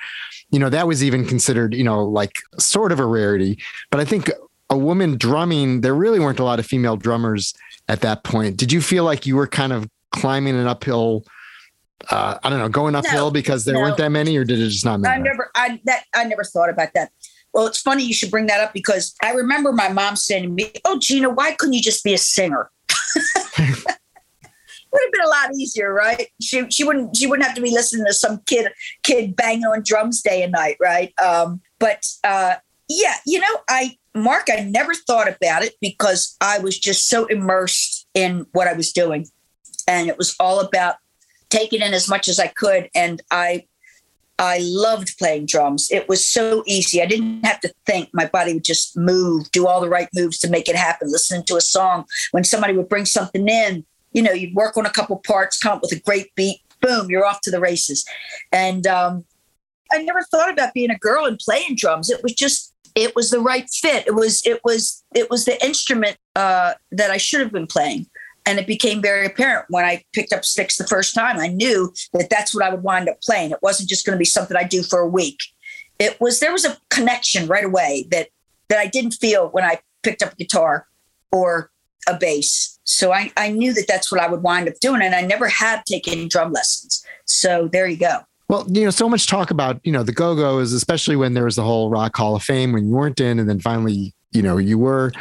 [0.50, 3.60] You know, that was even considered, you know, like sort of a rarity.
[3.92, 4.32] But I think
[4.70, 7.54] a woman drumming, there really weren't a lot of female drummers
[7.88, 8.58] at that point.
[8.58, 11.24] Did you feel like you were kind of climbing an uphill?
[12.10, 13.82] Uh, I don't know, going uphill no, because there no.
[13.82, 15.16] weren't that many, or did it just not matter?
[15.16, 17.12] I never, I that I never thought about that.
[17.54, 20.50] Well, it's funny you should bring that up because I remember my mom saying to
[20.50, 22.70] me, "Oh, Gina, why couldn't you just be a singer?"
[23.56, 23.86] It
[24.92, 26.28] would have been a lot easier, right?
[26.40, 29.82] She she wouldn't she wouldn't have to be listening to some kid kid banging on
[29.84, 31.14] drums day and night, right?
[31.20, 32.56] Um, but uh,
[32.88, 37.26] yeah, you know, I Mark, I never thought about it because I was just so
[37.26, 39.28] immersed in what I was doing.
[39.88, 40.96] And it was all about
[41.50, 42.90] taking in as much as I could.
[42.94, 43.66] And I
[44.40, 45.90] I loved playing drums.
[45.92, 47.02] It was so easy.
[47.02, 48.10] I didn't have to think.
[48.14, 51.12] My body would just move, do all the right moves to make it happen.
[51.12, 54.86] Listening to a song, when somebody would bring something in, you know, you'd work on
[54.86, 58.06] a couple parts, come up with a great beat, boom, you're off to the races.
[58.52, 59.26] And um,
[59.92, 62.12] I never thought about being a girl and playing drums.
[62.12, 64.06] It was just, it was the right fit.
[64.06, 68.06] It was, it was, it was the instrument uh, that I should have been playing.
[68.48, 71.38] And it became very apparent when I picked up sticks the first time.
[71.38, 73.52] I knew that that's what I would wind up playing.
[73.52, 75.38] It wasn't just going to be something I do for a week.
[76.00, 78.30] It was there was a connection right away that
[78.70, 80.88] that I didn't feel when I picked up a guitar
[81.32, 81.72] or
[82.08, 82.80] a bass.
[82.86, 85.02] So I, I knew that that's what I would wind up doing.
[85.02, 87.06] And I never had taken drum lessons.
[87.26, 88.20] So there you go.
[88.48, 91.44] Well, you know, so much talk about, you know, the Go Go's, especially when there
[91.44, 94.42] was the whole Rock Hall of Fame when you weren't in, and then finally, you
[94.42, 95.12] know, you were.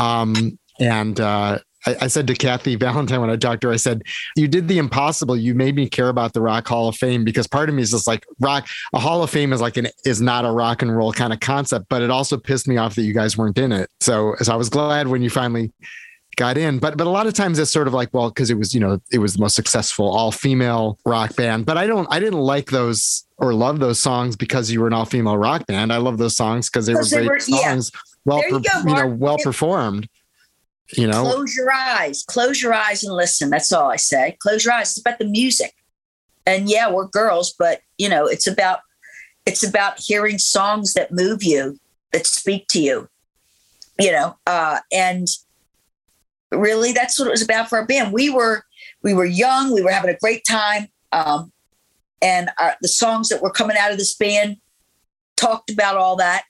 [0.00, 3.76] Um, and uh, I, I, said to Kathy Valentine when I talked to her, I
[3.76, 4.02] said,
[4.36, 5.36] You did the impossible.
[5.36, 7.90] You made me care about the Rock Hall of Fame because part of me is
[7.90, 10.96] just like rock, a Hall of Fame is like an is not a rock and
[10.96, 13.72] roll kind of concept, but it also pissed me off that you guys weren't in
[13.72, 13.88] it.
[14.00, 15.72] So, so I was glad when you finally
[16.36, 18.56] got in but but a lot of times it's sort of like well because it
[18.56, 22.08] was you know it was the most successful all female rock band but i don't
[22.10, 25.66] i didn't like those or love those songs because you were an all female rock
[25.66, 28.00] band i love those songs because they were great were, songs yeah.
[28.24, 30.08] well you, go, you know well performed
[30.96, 31.22] you know?
[31.22, 32.24] Close your eyes.
[32.24, 33.50] Close your eyes and listen.
[33.50, 34.36] That's all i say.
[34.40, 34.90] Close your eyes.
[34.90, 35.74] It's about the music.
[36.46, 38.80] And yeah we're girls but you know it's about
[39.46, 41.78] it's about hearing songs that move you
[42.12, 43.08] that speak to you
[43.98, 44.36] you know?
[44.46, 45.28] Uh and
[46.50, 48.12] really that's what it was about for our band.
[48.12, 48.64] We were
[49.02, 49.72] we were young.
[49.72, 50.88] We were having a great time.
[51.12, 51.52] Um
[52.20, 54.56] and our, the songs that were coming out of this band
[55.36, 56.44] talked about all that.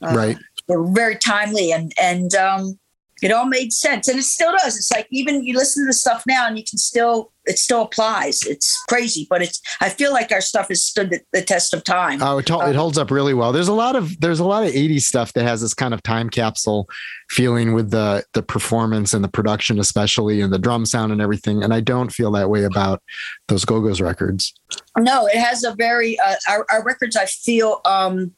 [0.00, 0.38] Uh, right.
[0.68, 1.72] were very timely.
[1.72, 2.78] And and um
[3.22, 4.76] it all made sense and it still does.
[4.76, 7.82] It's like even you listen to the stuff now and you can still it still
[7.82, 8.42] applies.
[8.42, 11.84] It's crazy but it's i feel like our stuff has stood the, the test of
[11.84, 12.22] time.
[12.22, 13.52] Oh it, it, holds up really well.
[13.52, 16.02] There's a lot of there's a lot of 80s stuff that has this kind of
[16.02, 16.88] time capsule
[17.30, 21.62] feeling with the the performance and the production especially and the drum sound and everything
[21.62, 23.02] and i don't feel that way about
[23.48, 24.54] those go-go's records.
[24.96, 28.32] No it has a very uh, our, our records i feel um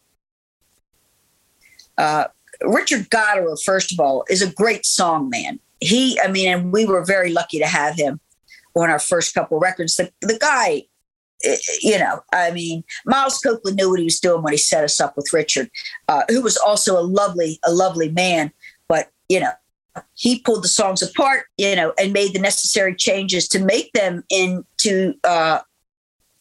[1.99, 2.25] uh
[2.62, 5.59] Richard Gottehrer, first of all, is a great song man.
[5.81, 8.20] He, I mean, and we were very lucky to have him
[8.75, 9.96] on our first couple records.
[9.96, 10.85] The, the guy,
[11.42, 14.85] eh, you know, I mean, Miles Copeland knew what he was doing when he set
[14.85, 15.70] us up with Richard,
[16.09, 18.53] uh, who was also a lovely, a lovely man.
[18.88, 19.53] But you know,
[20.14, 24.23] he pulled the songs apart, you know, and made the necessary changes to make them
[24.29, 25.61] into uh,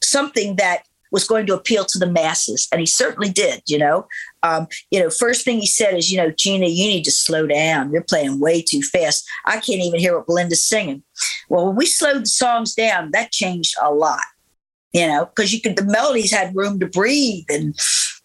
[0.03, 3.61] something that was going to appeal to the masses, and he certainly did.
[3.67, 4.07] You know,
[4.43, 7.47] um, you know, first thing he said is, you know, Gina, you need to slow
[7.47, 7.91] down.
[7.91, 9.27] You're playing way too fast.
[9.45, 11.03] I can't even hear what Belinda's singing.
[11.49, 14.23] Well, when we slowed the songs down, that changed a lot.
[14.91, 17.75] You know, because you could the melodies had room to breathe, and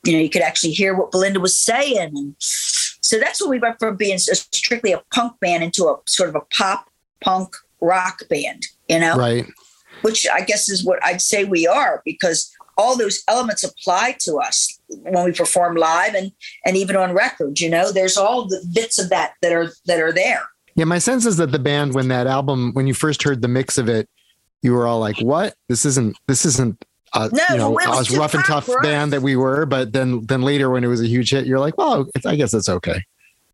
[0.04, 3.58] you know, you could actually hear what Belinda was saying, and so that's when we
[3.58, 6.88] went from being strictly a punk band into a sort of a pop
[7.20, 8.64] punk rock band.
[8.88, 9.46] You know, right
[10.04, 14.36] which I guess is what I'd say we are because all those elements apply to
[14.36, 16.32] us when we perform live and
[16.64, 20.00] and even on record you know there's all the bits of that that are that
[20.00, 20.42] are there
[20.74, 23.48] yeah my sense is that the band when that album when you first heard the
[23.48, 24.08] mix of it
[24.62, 26.84] you were all like what this isn't this isn't
[27.14, 30.42] uh, no, you know, as rough and tough band that we were, but then then
[30.42, 33.04] later when it was a huge hit, you're like, well, I guess it's okay.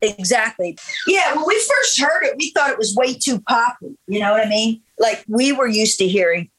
[0.00, 0.78] Exactly.
[1.06, 3.98] Yeah, when we first heard it, we thought it was way too poppy.
[4.06, 4.80] You know what I mean?
[4.98, 6.50] Like we were used to hearing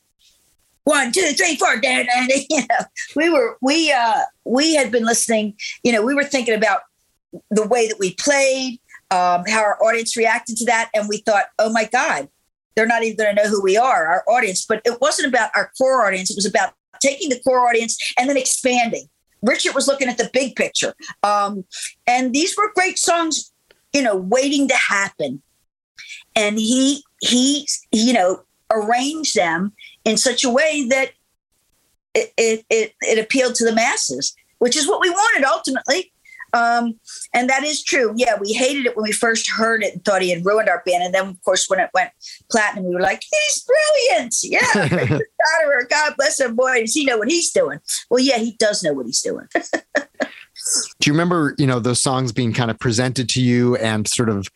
[0.83, 2.07] one, two, three, four, dan,
[2.49, 6.55] you know, we were we uh we had been listening, you know, we were thinking
[6.55, 6.81] about
[7.49, 8.79] the way that we played,
[9.11, 12.29] um, how our audience reacted to that, and we thought, oh my God,
[12.75, 14.65] they're not even to know who we are, our audience.
[14.65, 18.29] But it wasn't about our core audience; it was about taking the core audience and
[18.29, 19.07] then expanding.
[19.43, 21.63] Richard was looking at the big picture, um,
[22.07, 23.51] and these were great songs,
[23.93, 25.41] you know, waiting to happen.
[26.35, 29.73] And he he you know arranged them
[30.05, 31.11] in such a way that
[32.13, 36.11] it, it, it, it appealed to the masses, which is what we wanted ultimately.
[36.53, 36.99] Um,
[37.33, 38.13] and that is true.
[38.15, 40.83] Yeah, we hated it when we first heard it and thought he had ruined our
[40.85, 41.03] band.
[41.03, 42.11] And then, of course, when it went
[42.49, 44.35] platinum, we were like, he's brilliant.
[44.43, 45.19] Yeah.
[45.89, 46.55] God bless him.
[46.55, 47.79] Boy, does he know what he's doing?
[48.09, 49.47] Well, yeah, he does know what he's doing.
[50.99, 54.29] Do you remember, you know, those songs being kind of presented to you and sort
[54.29, 54.47] of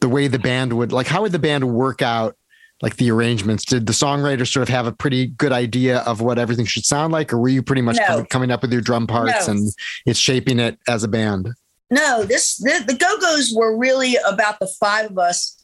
[0.00, 2.36] the way the band would like, how would the band work out
[2.82, 3.64] like the arrangements?
[3.64, 7.12] Did the songwriter sort of have a pretty good idea of what everything should sound
[7.12, 8.24] like, or were you pretty much no.
[8.24, 9.54] coming up with your drum parts no.
[9.54, 9.70] and
[10.04, 11.48] it's shaping it as a band?
[11.90, 15.58] No, this the, the Go Go's were really about the five of us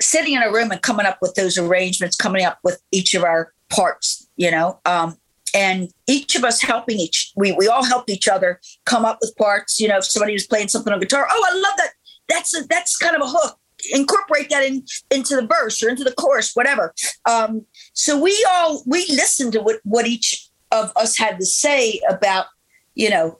[0.00, 3.22] sitting in a room and coming up with those arrangements, coming up with each of
[3.22, 5.16] our parts, you know, um,
[5.54, 9.34] and each of us helping each, we, we all helped each other come up with
[9.36, 9.78] parts.
[9.78, 11.90] You know, if somebody was playing something on guitar, oh, I love that.
[12.28, 13.58] That's a, that's kind of a hook.
[13.92, 16.94] Incorporate that in into the verse or into the chorus, whatever.
[17.28, 22.00] Um, so we all we listened to what what each of us had to say
[22.08, 22.46] about,
[22.94, 23.38] you know,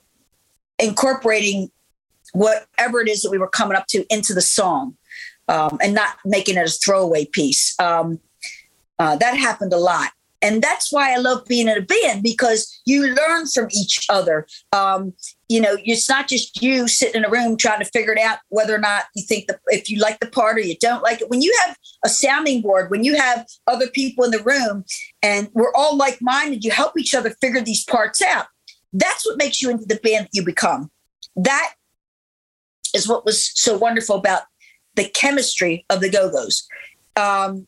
[0.79, 1.71] incorporating
[2.33, 4.97] whatever it is that we were coming up to into the song
[5.49, 7.79] um, and not making it a throwaway piece.
[7.81, 8.21] Um,
[8.99, 10.11] uh, that happened a lot.
[10.45, 14.47] And that's why I love being in a band because you learn from each other.
[14.73, 15.15] Um,
[15.49, 18.41] you know, it's not just you sitting in a room trying to figure it out
[18.51, 21.23] whether or not you think that if you like the part or you don't like
[21.23, 21.31] it.
[21.31, 24.85] When you have a sounding board, when you have other people in the room
[25.23, 28.45] and we're all like minded, you help each other figure these parts out.
[28.93, 30.91] That's what makes you into the band that you become.
[31.37, 31.73] That
[32.95, 34.43] is what was so wonderful about
[34.95, 36.69] the chemistry of the Go Go's.
[37.17, 37.67] Um,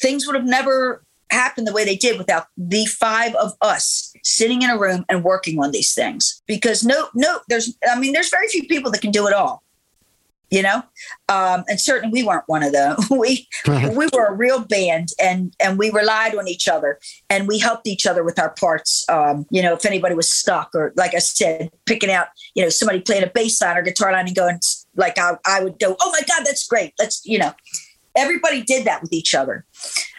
[0.00, 4.62] things would have never happened the way they did without the five of us sitting
[4.62, 6.42] in a room and working on these things.
[6.46, 9.62] Because no, no, there's, I mean, there's very few people that can do it all.
[10.48, 10.84] You know,
[11.28, 12.96] um, and certainly we weren't one of them.
[13.10, 17.58] we we were a real band, and and we relied on each other, and we
[17.58, 19.04] helped each other with our parts.
[19.08, 22.68] Um, you know, if anybody was stuck, or like I said, picking out, you know,
[22.68, 24.60] somebody playing a bass line or guitar line and going,
[24.94, 26.94] like I, I would go, oh my God, that's great.
[26.96, 27.52] Let's, you know,
[28.14, 29.64] everybody did that with each other.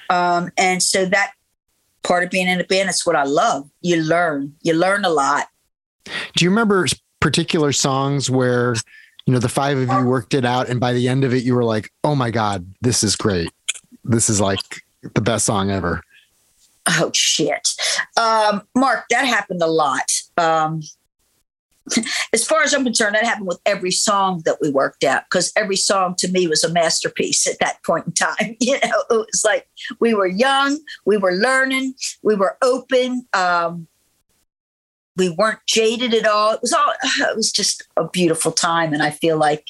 [0.09, 1.31] Um, and so that
[2.03, 3.69] part of being in a band, is what I love.
[3.81, 5.47] You learn, you learn a lot.
[6.05, 6.87] Do you remember
[7.19, 8.75] particular songs where,
[9.25, 11.43] you know, the five of you worked it out and by the end of it,
[11.43, 13.51] you were like, oh my God, this is great.
[14.05, 14.59] This is like
[15.15, 16.01] the best song ever.
[16.87, 17.67] Oh shit.
[18.15, 20.09] Um, Mark, that happened a lot.
[20.37, 20.81] Um,
[22.33, 25.51] as far as I'm concerned, that happened with every song that we worked out because
[25.55, 28.55] every song to me was a masterpiece at that point in time.
[28.67, 29.67] You know, it was like
[29.99, 33.87] we were young, we were learning, we were open, um,
[35.15, 36.53] we weren't jaded at all.
[36.53, 38.93] It was all, it was just a beautiful time.
[38.93, 39.65] And I feel like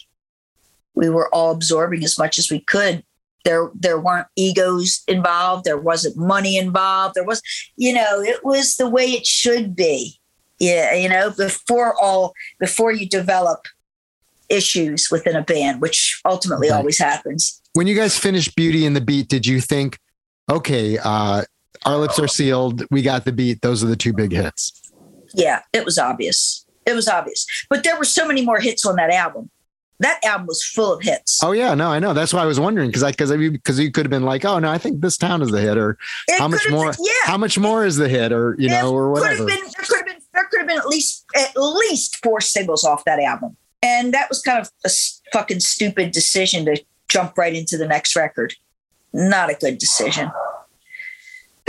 [0.95, 3.03] we were all absorbing as much as we could.
[3.45, 5.63] There, there weren't egos involved.
[5.63, 7.15] There wasn't money involved.
[7.15, 7.41] There was,
[7.75, 10.19] you know, it was the way it should be
[10.59, 13.67] yeah, you know, before all, before you develop
[14.49, 16.77] issues within a band, which ultimately okay.
[16.77, 17.61] always happens.
[17.73, 19.99] When you guys finished Beauty and the Beat, did you think,
[20.49, 21.43] okay, uh,
[21.85, 24.91] our lips are sealed, we got the beat, those are the two big hits?
[25.33, 26.65] Yeah, it was obvious.
[26.85, 27.45] It was obvious.
[27.69, 29.51] But there were so many more hits on that album
[29.99, 31.41] that album was full of hits.
[31.43, 32.13] Oh yeah, no, I know.
[32.13, 34.59] That's why I was wondering because I because because you could have been like, oh
[34.59, 35.97] no, I think this town is the hit, or
[36.27, 36.91] it how much more?
[36.91, 39.29] Been, yeah, how much more is the hit, or you it know, or whatever.
[39.29, 40.06] Could could have been there could have
[40.67, 44.69] been at least at least four singles off that album, and that was kind of
[44.85, 44.89] a
[45.33, 48.53] fucking stupid decision to jump right into the next record.
[49.13, 50.29] Not a good decision.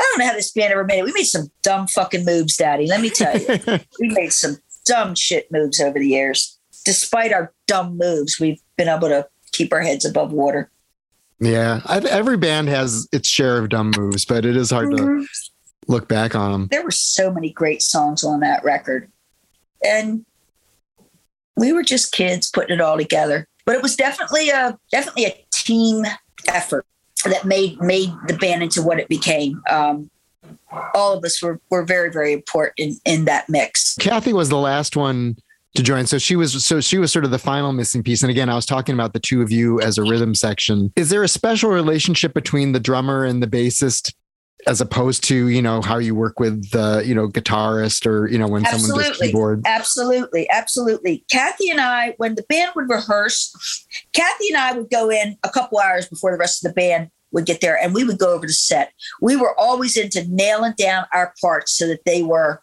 [0.01, 1.05] I don't know how this band ever made it.
[1.05, 2.87] We made some dumb fucking moves, Daddy.
[2.87, 3.47] Let me tell you,
[4.01, 8.89] we made some dumb shit moves over the years despite our dumb moves, we've been
[8.89, 10.71] able to keep our heads above water.
[11.39, 15.21] Yeah, I, every band has its share of dumb moves, but it is hard mm-hmm.
[15.21, 15.27] to
[15.89, 16.69] look back on them.
[16.71, 19.11] There were so many great songs on that record,
[19.85, 20.25] and
[21.57, 23.47] we were just kids putting it all together.
[23.65, 26.05] But it was definitely a definitely a team
[26.47, 26.87] effort
[27.25, 29.63] that made made the band into what it became.
[29.69, 30.11] Um,
[30.95, 33.97] all of us were were very very important in, in that mix.
[33.97, 35.37] Kathy was the last one
[35.75, 36.07] to join.
[36.07, 38.23] So she was so she was sort of the final missing piece.
[38.23, 40.93] And again, I was talking about the two of you as a rhythm section.
[40.97, 44.13] Is there a special relationship between the drummer and the bassist
[44.67, 48.39] as opposed to you know how you work with the you know guitarist or you
[48.39, 48.89] know when absolutely.
[48.89, 54.59] someone does keyboard absolutely absolutely kathy and i when the band would rehearse kathy and
[54.59, 57.61] i would go in a couple hours before the rest of the band would get
[57.61, 61.33] there and we would go over the set we were always into nailing down our
[61.41, 62.63] parts so that they were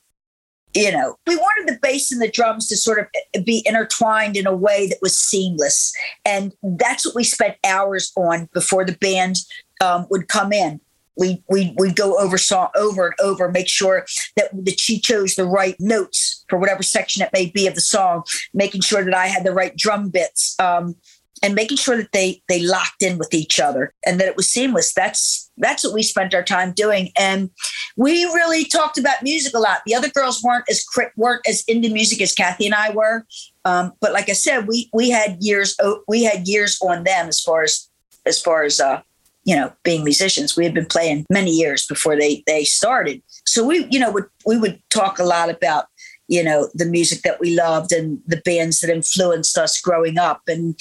[0.76, 4.46] you know, we wanted the bass and the drums to sort of be intertwined in
[4.46, 5.94] a way that was seamless.
[6.26, 9.38] And that's what we spent hours on before the band
[9.80, 10.82] um, would come in.
[11.18, 14.06] We we we go over song over and over, make sure
[14.36, 17.82] that that she chose the right notes for whatever section it may be of the
[17.82, 20.56] song, making sure that I had the right drum bits.
[20.60, 20.96] Um,
[21.44, 24.52] and making sure that they they locked in with each other and that it was
[24.52, 24.94] seamless.
[24.94, 27.12] That's that's what we spent our time doing.
[27.18, 27.50] And
[27.96, 29.82] we really talked about music a lot.
[29.86, 30.84] The other girls weren't as
[31.16, 33.26] weren't as into music as kathy and i were.
[33.64, 37.42] Um, but like i said we we had years we had years on them as
[37.42, 37.90] far as
[38.26, 39.02] as far as uh
[39.46, 43.66] you know being musicians we had been playing many years before they they started so
[43.66, 45.86] we you know would we would talk a lot about
[46.28, 50.42] you know the music that we loved and the bands that influenced us growing up
[50.48, 50.78] and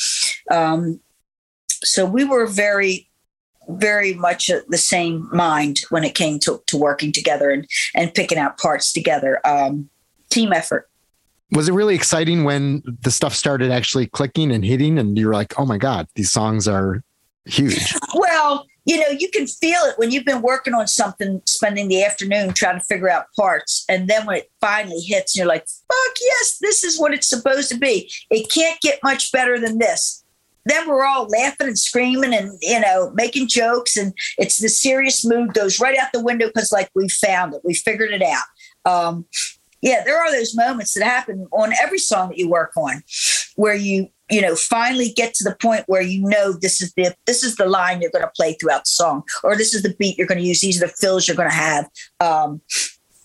[0.51, 1.01] um,
[1.83, 3.09] so we were very
[3.69, 8.39] very much the same mind when it came to, to working together and, and picking
[8.39, 9.41] out parts together.
[9.47, 9.89] Um,
[10.31, 10.89] team effort.
[11.53, 15.35] Was it really exciting when the stuff started actually clicking and hitting and you were
[15.35, 17.03] like, oh my God, these songs are
[17.47, 17.95] huge?
[18.15, 22.05] Well, you know, you can feel it when you've been working on something, spending the
[22.05, 23.85] afternoon trying to figure out parts.
[23.89, 27.71] And then when it finally hits, you're like, fuck yes, this is what it's supposed
[27.71, 28.11] to be.
[28.31, 30.23] It can't get much better than this.
[30.67, 33.97] Then we're all laughing and screaming and, you know, making jokes.
[33.97, 37.61] And it's the serious mood goes right out the window because, like, we found it,
[37.65, 38.45] we figured it out.
[38.91, 39.27] Um,
[39.83, 43.03] yeah, there are those moments that happen on every song that you work on
[43.57, 47.15] where you you know finally get to the point where you know this is the
[47.27, 49.95] this is the line you're going to play throughout the song or this is the
[49.99, 51.89] beat you're going to use these are the fills you're going to have
[52.21, 52.61] um,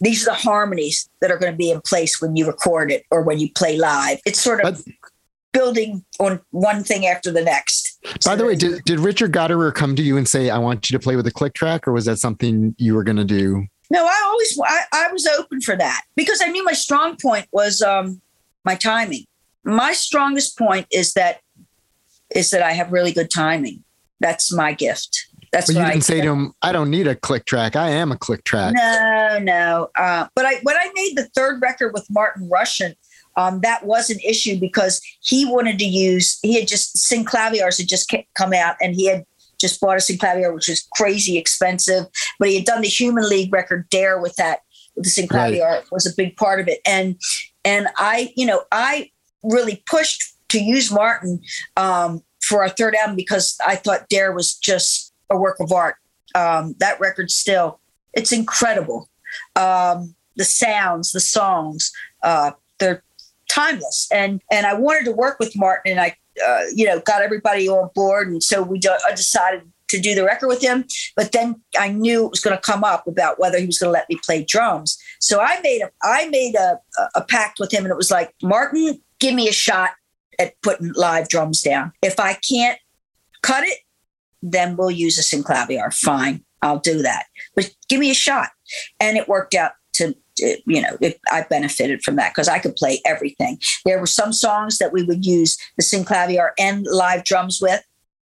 [0.02, 3.04] these are the harmonies that are going to be in place when you record it
[3.12, 4.20] or when you play live.
[4.26, 4.94] It's sort of but,
[5.52, 7.98] building on one thing after the next.
[8.26, 10.98] By the way did, did richard Gottehrer come to you and say i want you
[10.98, 13.66] to play with a click track or was that something you were going to do?
[13.90, 17.48] No i always I, I was open for that because i knew my strong point
[17.52, 18.22] was um,
[18.64, 19.26] my timing
[19.64, 21.42] my strongest point is that
[22.36, 23.84] is that I have really good timing.
[24.20, 25.28] That's my gift.
[25.52, 27.76] That's but you didn't I, say to him, "I don't need a click track.
[27.76, 29.90] I am a click track." No, no.
[29.96, 32.98] Uh, but I when I made the third record with Martin Rushent,
[33.36, 36.38] um, that was an issue because he wanted to use.
[36.42, 39.26] He had just Synclaviers had just come out, and he had
[39.60, 42.06] just bought a Synclavier, which was crazy expensive.
[42.38, 44.60] But he had done the Human League record Dare with that.
[44.96, 45.92] With the Synclavier right.
[45.92, 47.16] was a big part of it, and
[47.64, 49.12] and I, you know, I
[49.44, 51.42] really pushed to use Martin
[51.78, 55.96] um, for our third album because I thought Dare was just a work of art.
[56.36, 57.80] Um, that record still,
[58.14, 59.10] it's incredible.
[59.56, 61.92] Um, the sounds, the songs,
[62.24, 63.04] uh, they're
[63.50, 64.08] timeless.
[64.12, 66.16] And and I wanted to work with Martin, and I,
[66.46, 70.14] uh, you know, got everybody on board, and so we do, I decided to do
[70.16, 70.86] the record with him.
[71.16, 73.90] But then I knew it was going to come up about whether he was going
[73.90, 74.98] to let me play drums.
[75.20, 76.80] So I made a I made a,
[77.16, 79.92] a pact with him, and it was like Martin give me a shot
[80.38, 81.92] at putting live drums down.
[82.02, 82.80] If I can't
[83.42, 83.80] cut it,
[84.42, 85.94] then we'll use a synclavier.
[85.94, 87.26] Fine, I'll do that.
[87.56, 88.50] But give me a shot.
[89.00, 92.76] And it worked out to, you know, it, I benefited from that because I could
[92.76, 93.60] play everything.
[93.86, 97.84] There were some songs that we would use the synclavier and live drums with,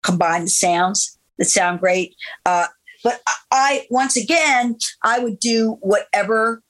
[0.02, 2.14] combine the sounds that sound great.
[2.44, 2.66] Uh,
[3.02, 3.20] but
[3.50, 6.62] I, once again, I would do whatever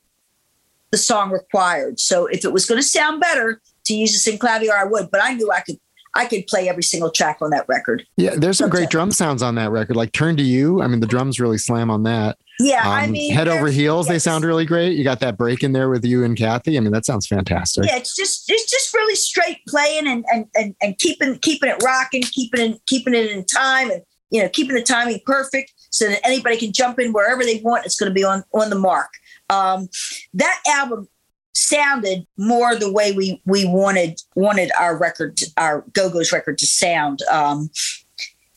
[0.90, 1.98] the song required.
[1.98, 5.22] So if it was going to sound better, to use a synclavier, I would, but
[5.22, 5.78] I knew I could
[6.14, 8.06] I could play every single track on that record.
[8.16, 9.96] Yeah, there's some great drum sounds on that record.
[9.96, 12.38] Like "Turn to You," I mean, the drums really slam on that.
[12.60, 14.14] Yeah, um, I mean, "Head Over Heels," yes.
[14.14, 14.96] they sound really great.
[14.96, 16.76] You got that break in there with you and Kathy.
[16.76, 17.86] I mean, that sounds fantastic.
[17.86, 21.82] Yeah, it's just it's just really straight playing and and and, and keeping keeping it
[21.84, 26.08] rocking, keeping it keeping it in time, and you know keeping the timing perfect so
[26.08, 27.86] that anybody can jump in wherever they want.
[27.86, 29.10] It's going to be on on the mark.
[29.50, 29.88] Um,
[30.34, 31.08] that album
[31.54, 37.20] sounded more the way we we wanted wanted our record our go-go's record to sound.
[37.30, 37.70] Um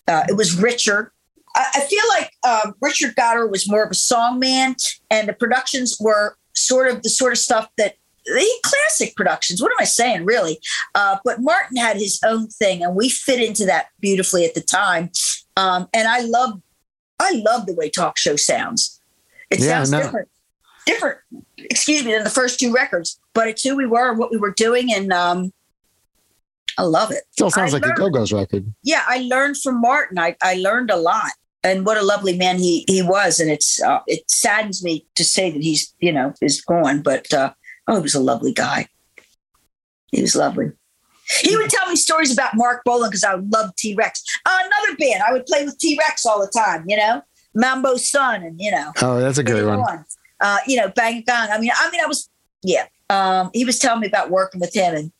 [0.07, 1.11] uh, it was richer.
[1.55, 4.75] I, I feel like um, richard Gottehrer was more of a song man
[5.09, 7.95] and the productions were sort of the sort of stuff that
[8.25, 10.59] the classic productions what am i saying really?
[10.95, 14.61] Uh, but martin had his own thing and we fit into that beautifully at the
[14.61, 15.11] time.
[15.55, 16.61] Um, and i love
[17.19, 18.99] i love the way talk show sounds.
[19.49, 20.01] It yeah, sounds no.
[20.01, 20.29] different
[20.87, 21.19] different,
[21.57, 24.37] excuse me, than the first two records, but it's who we were and what we
[24.37, 24.91] were doing.
[24.91, 25.53] And um,
[26.79, 27.23] I love it.
[27.31, 28.73] Still sounds I like learned, a Go-Go's record.
[28.83, 30.17] Yeah, I learned from Martin.
[30.17, 31.31] I, I learned a lot.
[31.63, 33.39] And what a lovely man he he was.
[33.39, 37.33] And it's uh, it saddens me to say that he's, you know, is gone, but
[37.33, 37.51] uh,
[37.87, 38.87] oh, he was a lovely guy.
[40.11, 40.71] He was lovely.
[41.41, 44.23] He would tell me stories about Marc Bolan because I love T Rex.
[44.45, 47.21] Uh, another band, I would play with T Rex all the time, you know,
[47.53, 48.93] Mambo Son, and you know.
[49.01, 49.81] Oh, that's a great one.
[49.81, 50.05] one
[50.39, 51.49] uh, you know, bang bang.
[51.51, 52.29] I mean, I mean, I was,
[52.63, 52.87] yeah.
[53.09, 55.11] Um, he was telling me about working with him and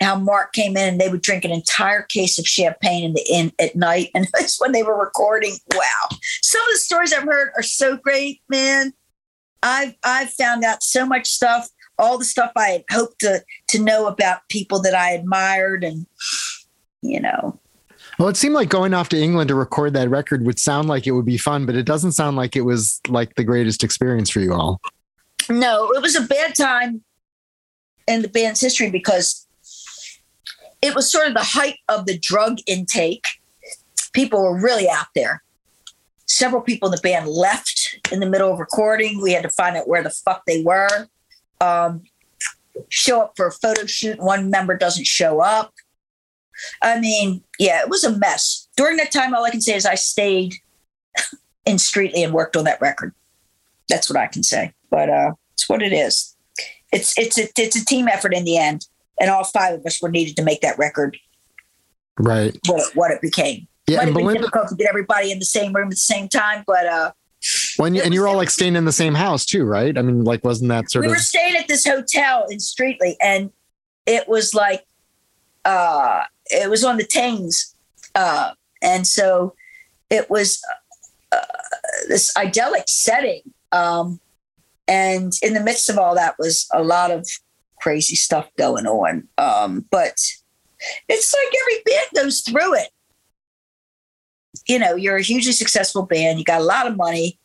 [0.00, 3.24] how Mark came in and they would drink an entire case of champagne in the
[3.30, 5.54] inn at night, and that's when they were recording.
[5.74, 8.92] Wow, some of the stories I've heard are so great, man.
[9.62, 13.78] I've I've found out so much stuff, all the stuff I had hoped to to
[13.78, 16.06] know about people that I admired, and
[17.00, 17.58] you know,
[18.22, 21.08] well, it seemed like going off to England to record that record would sound like
[21.08, 24.30] it would be fun, but it doesn't sound like it was like the greatest experience
[24.30, 24.80] for you all.
[25.50, 27.02] No, it was a bad time
[28.06, 29.44] in the band's history because
[30.80, 33.26] it was sort of the height of the drug intake.
[34.12, 35.42] People were really out there.
[36.26, 39.20] Several people in the band left in the middle of recording.
[39.20, 41.08] We had to find out where the fuck they were.
[41.60, 42.04] Um,
[42.88, 44.20] show up for a photo shoot.
[44.20, 45.71] One member doesn't show up.
[46.82, 48.68] I mean, yeah, it was a mess.
[48.76, 50.54] During that time, all I can say is I stayed
[51.66, 53.14] in Streatley and worked on that record.
[53.88, 54.72] That's what I can say.
[54.90, 56.36] But uh, it's what it is.
[56.92, 58.86] It's it's a, it's a team effort in the end,
[59.18, 61.16] and all five of us were needed to make that record
[62.18, 63.66] right what it, what it became.
[63.88, 65.96] yeah Might have been belinda difficult to get everybody in the same room at the
[65.96, 67.12] same time, but uh,
[67.76, 70.44] when and you're all like staying in the same house too right i mean like
[70.44, 73.50] wasn't that sort we of We were staying at this hotel in Streatley, and
[74.06, 74.84] it was like
[75.64, 76.22] uh,
[76.52, 77.74] it was on the Thames,
[78.14, 79.54] uh, and so
[80.10, 80.62] it was
[81.32, 81.40] uh,
[82.08, 83.42] this idyllic setting.
[83.72, 84.20] Um,
[84.86, 87.26] and in the midst of all that was a lot of
[87.80, 89.28] crazy stuff going on.
[89.38, 90.16] Um, but
[91.08, 92.88] it's like every band goes through it.
[94.68, 96.38] You know, you're a hugely successful band.
[96.38, 97.38] You got a lot of money,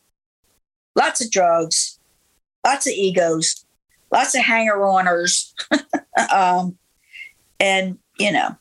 [0.94, 1.98] lots of drugs,
[2.64, 3.64] lots of egos,
[4.12, 5.54] lots of hanger-oners,
[6.32, 6.76] um,
[7.58, 8.56] and you know,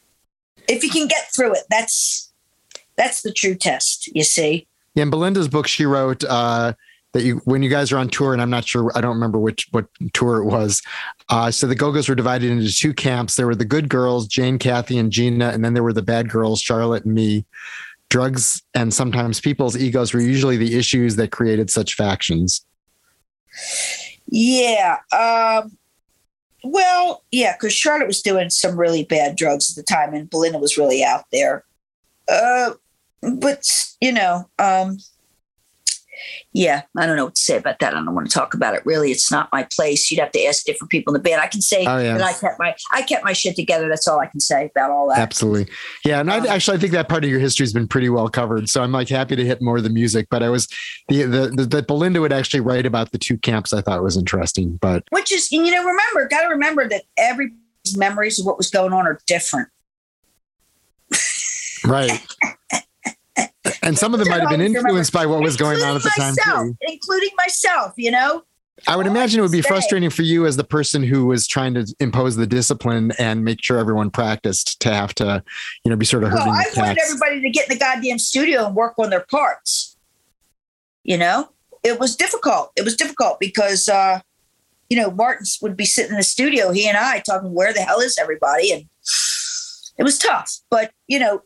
[0.67, 2.31] if you can get through it, that's
[2.95, 4.07] that's the true test.
[4.15, 4.67] You see.
[4.95, 6.73] Yeah, in Belinda's book, she wrote uh,
[7.13, 9.39] that you when you guys are on tour, and I'm not sure, I don't remember
[9.39, 10.81] which what tour it was.
[11.29, 13.35] Uh, so the Go-Go's were divided into two camps.
[13.35, 16.29] There were the good girls, Jane, Kathy, and Gina, and then there were the bad
[16.29, 17.45] girls, Charlotte and me.
[18.09, 22.65] Drugs and sometimes people's egos were usually the issues that created such factions.
[24.27, 24.97] Yeah.
[25.11, 25.77] Um,
[26.71, 30.59] well, yeah, because Charlotte was doing some really bad drugs at the time, and Belinda
[30.59, 31.63] was really out there.
[32.27, 32.71] Uh,
[33.35, 33.65] but
[34.01, 34.97] you know, um,
[36.53, 37.93] yeah, I don't know what to say about that.
[37.93, 38.85] I don't want to talk about it.
[38.85, 40.09] Really, it's not my place.
[40.09, 41.41] You'd have to ask different people in the band.
[41.41, 42.17] I can say Oh, yeah.
[42.17, 43.87] that I kept my I kept my shit together.
[43.89, 45.19] That's all I can say about all that.
[45.19, 45.67] Absolutely.
[46.05, 46.19] Yeah.
[46.19, 48.29] And I Um, actually I think that part of your history has been pretty well
[48.29, 48.69] covered.
[48.69, 50.27] So I'm like happy to hit more of the music.
[50.29, 50.67] But I was
[51.09, 54.17] the the the that Belinda would actually write about the two camps I thought was
[54.17, 54.77] interesting.
[54.81, 57.57] But Which is, and you know, remember, got to remember that everybody's
[57.97, 59.69] memories of what was going on are different.
[61.85, 62.25] right.
[63.87, 66.11] And some of them might have been influenced by what was going on at the
[66.17, 66.77] Including time too.
[66.81, 67.93] including myself.
[67.95, 68.43] You know,
[68.85, 71.73] I would imagine it would be frustrating for you as the person who was trying
[71.75, 75.43] to impose the discipline and make sure everyone practiced to have to,
[75.83, 76.47] you know, be sort of hurting.
[76.47, 79.25] Well, I the wanted everybody to get in the goddamn studio and work on their
[79.31, 79.97] parts.
[81.03, 81.49] You know,
[81.83, 82.73] it was difficult.
[82.75, 84.19] It was difficult because, uh,
[84.89, 87.81] you know, Martin would be sitting in the studio, he and I talking, where the
[87.81, 88.71] hell is everybody?
[88.71, 88.83] And
[89.97, 90.51] it was tough.
[90.69, 91.41] But, you know,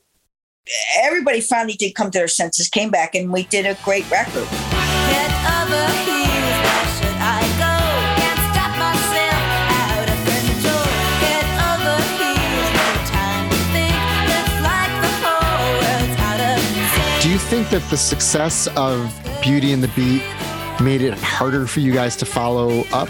[0.98, 4.46] everybody finally did come to their senses, came back, and we did a great record.
[4.46, 7.74] Head over heels, where should I go?
[8.22, 9.42] Can't stop myself
[9.82, 10.86] out of control.
[11.26, 13.98] Head over heels, no time to think.
[14.30, 16.60] Looks like the whole world's out of
[16.94, 17.24] sync.
[17.24, 20.24] Do you think that the success of Beauty and the Beat
[20.82, 23.10] made it harder for you guys to follow up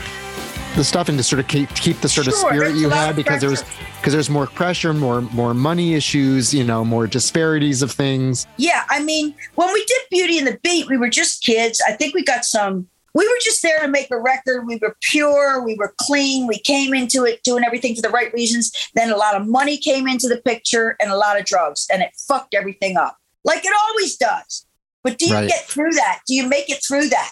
[0.76, 3.16] the stuff and to sort of keep, keep the sort of Sure, spirit you had
[3.16, 3.64] because there was
[3.98, 8.48] because there's more pressure, more more money issues, you know, more disparities of things.
[8.58, 11.82] Yeah, I mean, when we did Beauty and the Beat, we were just kids.
[11.88, 12.88] I think we got some.
[13.14, 14.66] We were just there to make a record.
[14.66, 15.62] We were pure.
[15.64, 16.48] We were clean.
[16.48, 18.72] We came into it doing everything for the right reasons.
[18.96, 22.02] Then a lot of money came into the picture and a lot of drugs, and
[22.02, 24.66] it fucked everything up, like it always does.
[25.04, 25.50] But do you Right.
[25.50, 26.22] get through that?
[26.28, 27.32] Do you make it through that?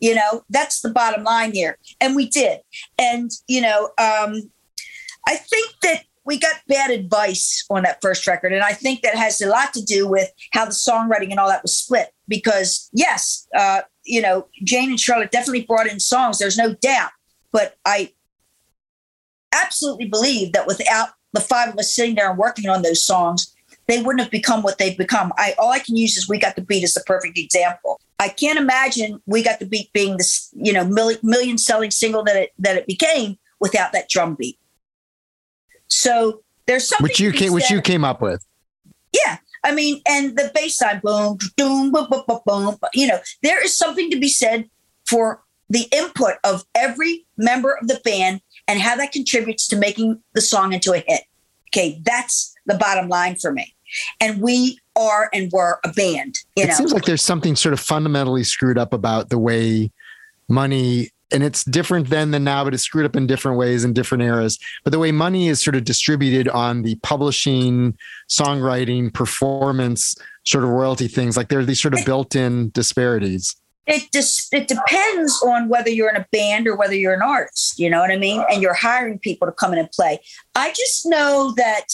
[0.00, 1.78] You know, that's the bottom line here.
[2.00, 2.60] And we did.
[2.98, 4.50] And, you know, um,
[5.26, 8.52] I think that we got bad advice on that first record.
[8.52, 11.48] And I think that has a lot to do with how the songwriting and all
[11.48, 12.12] that was split.
[12.28, 17.10] Because, yes, uh, you know, Jane and Charlotte definitely brought in songs, there's no doubt.
[17.52, 18.12] But I
[19.52, 23.54] absolutely believe that without the five of us sitting there and working on those songs,
[23.86, 25.32] they wouldn't have become what they've become.
[25.36, 28.00] I all I can use is "We Got the Beat" as the perfect example.
[28.20, 32.22] I can't imagine "We Got the Beat" being this you know million, million selling single
[32.24, 34.58] that it that it became without that drum beat.
[35.88, 38.46] So there's something Which you came which you came up with.
[39.12, 42.76] yeah, I mean, and the bass line, boom, boom, boom, boom, boom, boom.
[42.94, 44.68] You know, there is something to be said
[45.08, 50.20] for the input of every member of the band and how that contributes to making
[50.34, 51.22] the song into a hit.
[51.68, 53.74] Okay, that's the bottom line for me.
[54.20, 56.36] And we are and were a band.
[56.56, 59.90] You it know, seems like there's something sort of fundamentally screwed up about the way
[60.48, 63.92] money and it's different then than now but it's screwed up in different ways in
[63.92, 64.58] different eras.
[64.84, 67.96] But the way money is sort of distributed on the publishing
[68.28, 73.54] songwriting performance sort of royalty things like there are these sort of built-in disparities.
[73.86, 77.78] It just it depends on whether you're in a band or whether you're an artist
[77.78, 78.44] you know what i mean?
[78.50, 80.20] And you're hiring people to come in and play.
[80.54, 81.86] I just know that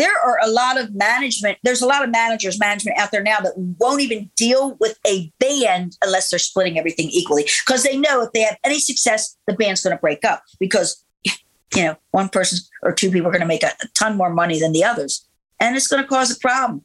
[0.00, 3.38] there are a lot of management there's a lot of managers management out there now
[3.40, 8.22] that won't even deal with a band unless they're splitting everything equally because they know
[8.22, 12.28] if they have any success the band's going to break up because you know one
[12.28, 14.82] person or two people are going to make a, a ton more money than the
[14.82, 15.26] others
[15.60, 16.82] and it's going to cause a problem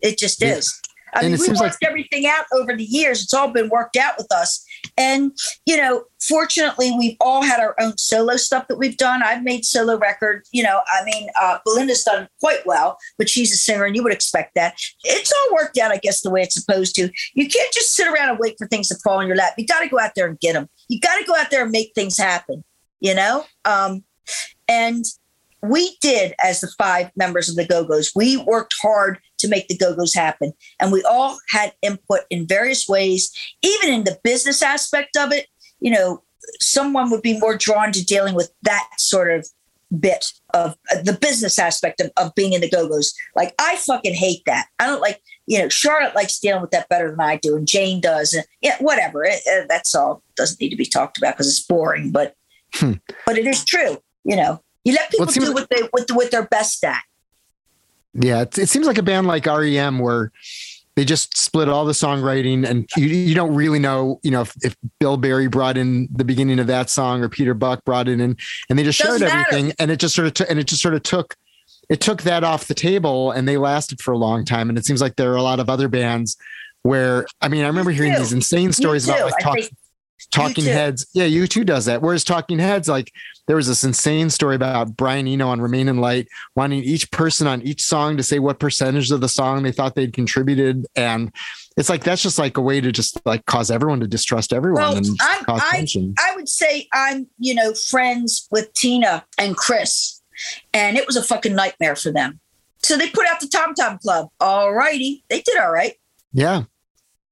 [0.00, 0.54] it just Yeah.
[0.56, 0.80] is
[1.12, 3.24] I And mean, we worked like- everything out over the years.
[3.24, 4.64] It's all been worked out with us.
[4.96, 5.32] And,
[5.66, 9.22] you know, fortunately, we've all had our own solo stuff that we've done.
[9.22, 10.48] I've made solo records.
[10.52, 14.02] You know, I mean, uh, Belinda's done quite well, but she's a singer and you
[14.02, 14.74] would expect that.
[15.04, 17.10] It's all worked out, I guess, the way it's supposed to.
[17.34, 19.54] You can't just sit around and wait for things to fall in your lap.
[19.56, 20.68] You got to go out there and get them.
[20.88, 22.64] You got to go out there and make things happen,
[23.00, 23.44] you know?
[23.64, 24.04] Um,
[24.68, 25.04] and
[25.62, 28.12] we did as the five members of the Go-Go's.
[28.14, 30.52] We worked hard to make the Go-Go's happen.
[30.78, 33.32] And we all had input in various ways,
[33.62, 35.46] even in the business aspect of it.
[35.80, 36.22] You know,
[36.60, 39.46] someone would be more drawn to dealing with that sort of
[39.98, 43.12] bit of uh, the business aspect of, of being in the Go-Go's.
[43.34, 44.66] Like I fucking hate that.
[44.78, 47.66] I don't like, you know, Charlotte likes dealing with that better than I do, and
[47.66, 48.32] Jane does.
[48.32, 49.24] And yeah, whatever.
[49.24, 50.22] It, uh, that's all.
[50.36, 52.12] Doesn't need to be talked about because it's boring.
[52.12, 52.34] But
[52.74, 52.92] Hmm.
[53.26, 53.98] but it is true.
[54.24, 57.02] You know, you let people Well, it do what they what, what they're best at.
[58.14, 60.32] Yeah, it, it seems like a band like REM where
[60.96, 64.54] they just split all the songwriting, and you, you don't really know, you know, if,
[64.62, 68.20] if Bill Berry brought in the beginning of that song or Peter Buck brought it
[68.20, 68.36] in,
[68.68, 69.54] and they just shared Doesn't matter.
[69.54, 71.36] everything, and it just sort of took, and it just sort of took,
[71.88, 74.68] it took that off the table, and they lasted for a long time.
[74.68, 76.36] And it seems like there are a lot of other bands
[76.82, 79.58] where, I mean, I remember hearing these insane stories about like talk,
[80.30, 80.64] Talking.
[80.64, 81.06] Heads.
[81.14, 82.02] Yeah, U2 does that.
[82.02, 83.12] Whereas Talking Heads, like
[83.50, 87.48] there was this insane story about Brian Eno on Remain in Light wanting each person
[87.48, 90.86] on each song to say what percentage of the song they thought they'd contributed.
[90.94, 91.34] And
[91.76, 94.82] it's like that's just like a way to just like cause everyone to distrust everyone
[94.82, 96.14] Well, and I'm- cause I- tension.
[96.20, 100.22] I would say I'm, you know, friends with Tina and Chris,
[100.72, 102.38] and it was a fucking nightmare for them.
[102.84, 104.28] So they put out the Tom Tom Club.
[104.38, 105.94] All righty, they did all right.
[106.32, 106.62] yeah.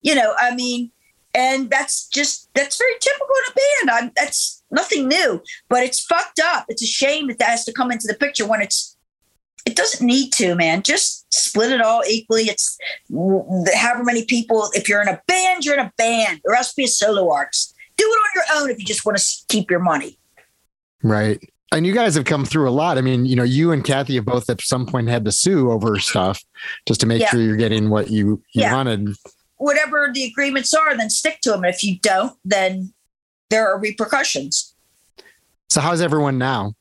[0.03, 0.91] You know, I mean,
[1.33, 3.55] and that's just that's very typical in a
[3.87, 3.91] band.
[4.05, 6.67] I'm, that's nothing new, but it's fucked up.
[6.69, 8.95] It's a shame that that has to come into the picture when it's.
[9.67, 10.83] It doesn't need to, man.
[10.83, 12.45] Just split it all equally.
[12.45, 12.79] It's
[13.75, 14.71] however many people.
[14.73, 17.75] If you're in a band, you're in a band, or else be a solo artist.
[17.99, 20.19] Do it on your own if you just want to keep your money.
[21.03, 21.39] Right.
[21.71, 22.97] And you guys have come through a lot.
[22.97, 25.71] I mean, you know, you and Kathy have both at some point had to sue
[25.71, 26.43] over stuff
[26.87, 27.31] just to make Yeah.
[27.31, 28.73] sure you're getting what you, you Yeah.
[28.73, 29.09] wanted.
[29.59, 31.65] Whatever the agreements are, then stick to them.
[31.65, 32.95] And if you don't, then
[33.51, 34.75] there are repercussions.
[35.71, 36.75] So how's everyone now?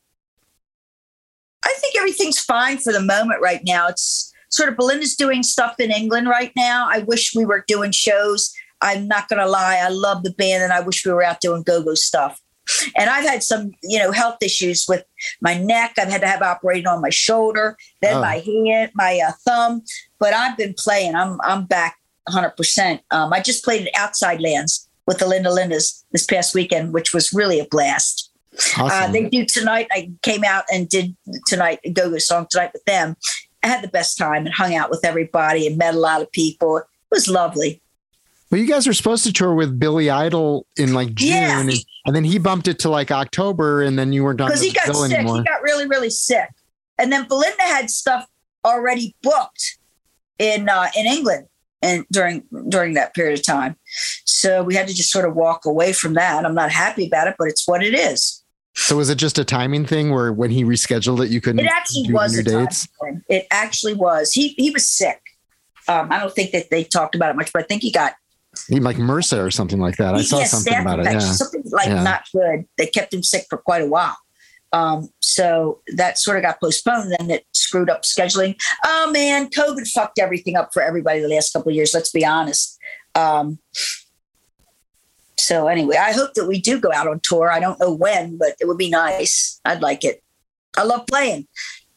[1.63, 3.87] I think everything's fine for the moment right now.
[3.87, 6.87] It's sort of Belinda's doing stuff in England right now.
[6.89, 8.53] I wish we were doing shows.
[8.81, 9.77] I'm not going to lie.
[9.83, 12.39] I love the band and I wish we were out doing go go stuff.
[12.97, 15.03] And I've had some, you know, health issues with
[15.41, 15.93] my neck.
[15.97, 18.21] I've had to have operated on my shoulder, then Oh.
[18.21, 19.83] my hand, my uh, thumb.
[20.19, 21.15] But I've been playing.
[21.15, 22.51] I'm I'm back 100.
[22.51, 26.93] percent um, I just played at Outside Lands with the Linda Lindas this past weekend,
[26.93, 28.29] which was really a blast.
[28.77, 29.87] Uh, they do tonight.
[29.91, 31.15] I came out and did
[31.47, 33.15] tonight a go go song tonight with them.
[33.63, 36.31] I had the best time and hung out with everybody and met a lot of
[36.31, 36.77] people.
[36.77, 37.81] It was lovely.
[38.49, 41.59] Well, you guys were supposed to tour with Billy Idol in like June, Yeah.
[41.59, 41.71] and,
[42.05, 44.71] and then he bumped it to like October, and then you weren't on Because he
[44.71, 45.11] got sick.
[45.13, 45.37] anymore.
[45.37, 46.49] He got really, really sick.
[46.97, 48.25] And then Belinda had stuff
[48.65, 49.77] already booked
[50.39, 51.47] in uh, in England
[51.81, 53.75] and during during that period of time.
[54.25, 56.45] So we had to just sort of walk away from that.
[56.45, 58.43] I'm not happy about it, but it's what it is.
[58.75, 61.67] so was it just a timing thing where when he rescheduled it, you couldn't It
[61.67, 62.87] actually do was your a time dates?
[63.03, 63.21] thing.
[63.29, 64.31] It actually was.
[64.31, 65.21] He he was sick.
[65.87, 68.13] Um, I don't think that they talked about it much, but I think he got
[68.67, 70.15] He like MRSA or something like that.
[70.15, 71.05] I saw something about it.
[71.05, 71.19] Yeah.
[71.19, 72.03] something like Yeah.
[72.03, 72.65] not good.
[72.77, 74.17] They kept him sick for quite a while.
[74.73, 77.15] Um, so that sort of got postponed.
[77.17, 78.55] Then it screwed up scheduling.
[78.85, 81.93] Oh man, COVID fucked everything up for everybody the last couple of years.
[81.93, 82.77] Let's be honest.
[83.15, 83.59] Um,
[85.37, 87.51] so anyway, I hope that we do go out on tour.
[87.51, 89.61] I don't know when, but it would be nice.
[89.63, 90.21] I'd like it.
[90.75, 91.47] I love playing.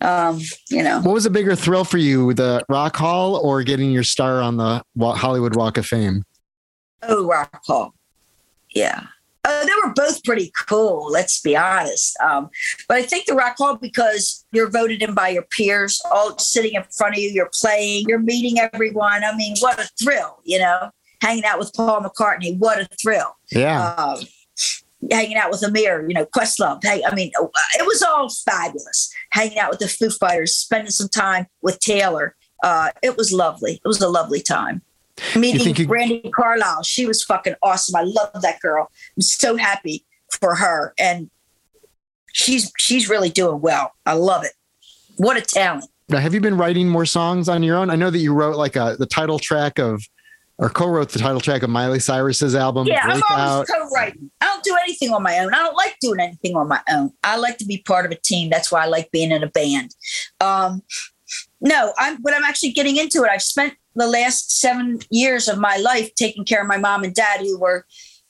[0.03, 0.41] Um,
[0.71, 4.03] you know, What was a bigger thrill for you, the Rock Hall or getting your
[4.03, 6.25] star on the Hollywood Walk of Fame?
[7.03, 7.95] Oh, Rock Hall.
[8.71, 9.07] Yeah.
[9.43, 12.17] Uh, they were both pretty cool, let's be honest.
[12.21, 12.51] Um,
[12.89, 16.75] but I think the Rock Hall, because you're voted in by your peers, all sitting
[16.75, 19.25] in front of you, you're playing, you're meeting everyone.
[19.25, 20.91] I mean, what a thrill, you know?
[21.23, 23.37] Hanging out with Paul McCartney, what a thrill.
[23.51, 23.95] Yeah.
[23.95, 24.21] Um,
[25.11, 26.83] hanging out with Ahmir, you know, Questlove.
[26.83, 27.47] Hey, I mean, uh,
[27.79, 29.13] it was all fabulous.
[29.31, 32.37] Hanging out with the Foo Fighters, spending some time with Taylor.
[32.63, 33.81] Uh, it was lovely.
[33.83, 34.83] It was a lovely time.
[35.37, 37.97] Meeting you- Brandi Carlile, she was fucking awesome.
[37.97, 38.91] I love that girl.
[39.17, 40.05] I'm so happy
[40.41, 41.31] for her, and
[42.33, 43.93] she's she's really doing well.
[44.07, 44.53] I love it.
[45.17, 45.87] What a talent!
[46.09, 47.91] Now, have you been writing more songs on your own?
[47.91, 50.03] I know that you wrote like a the title track of,
[50.59, 52.87] or co-wrote the title track of Miley Cyrus's album.
[52.87, 54.31] Yeah, I'm always co-writing.
[54.41, 55.53] I don't do anything on my own.
[55.55, 57.13] I don't like doing anything on my own.
[57.23, 58.51] I like to be part of a team.
[58.51, 59.95] That's why I like being in a band.
[60.41, 60.83] Um,
[61.61, 63.31] no, I'm but I'm actually getting into it.
[63.31, 67.15] I've spent the last seven years of my life taking care of my mom and
[67.15, 67.85] dad who were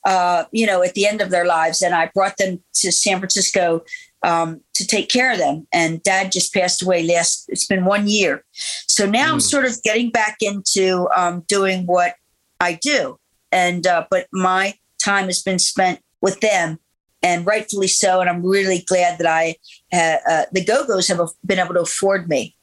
[0.05, 1.81] uh, you know at the end of their lives.
[1.81, 3.83] And i brought them to san francisco
[4.23, 5.67] um, to take care of them.
[5.73, 8.43] And dad just passed away last it's been one year.
[8.87, 9.41] So now i'm Mm.
[9.41, 12.15] sort of getting back into um, doing what
[12.59, 13.17] i do.
[13.51, 16.79] And uh, but my time has been spent with them
[17.23, 18.21] and rightfully so.
[18.21, 19.55] And i'm really glad that i
[19.93, 22.55] uh, uh, the go-go's have been able to afford me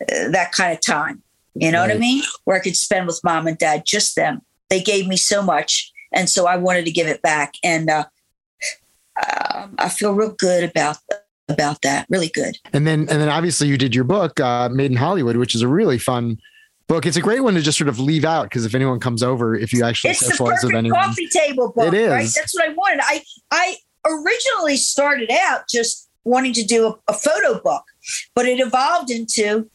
[0.00, 1.22] uh, that kind of time
[1.54, 2.22] you know what i mean?
[2.44, 4.42] Where i could spend with mom and dad just them.
[4.70, 7.54] They gave me so much and so i wanted to give it back.
[7.62, 8.04] And uh,
[9.54, 10.98] um, i feel real good about
[11.48, 12.06] about that.
[12.08, 12.56] Really good.
[12.72, 15.62] And then, and then obviously you did your book, uh, Made in Hollywood, which is
[15.62, 16.38] a really fun
[16.86, 17.06] book.
[17.06, 19.54] It's a great one to just sort of leave out because if anyone comes over,
[19.54, 22.10] if you actually it's the perfect anyone, coffee table book It is.
[22.10, 23.00] right that's what i wanted.
[23.02, 23.76] I i
[24.06, 27.84] originally started out just wanting to do a, a photo book
[28.34, 29.68] but it evolved into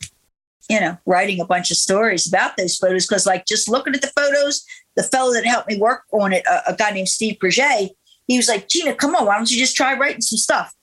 [0.69, 4.01] you know writing a bunch of stories about those photos because like just looking at
[4.01, 4.63] the photos
[4.95, 7.89] the fellow that helped me work on it a, a guy named steve Preget,
[8.27, 10.73] he was like gina come on why don't you just try writing some stuff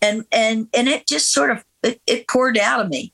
[0.00, 3.12] and and and it just sort of it, it poured out of me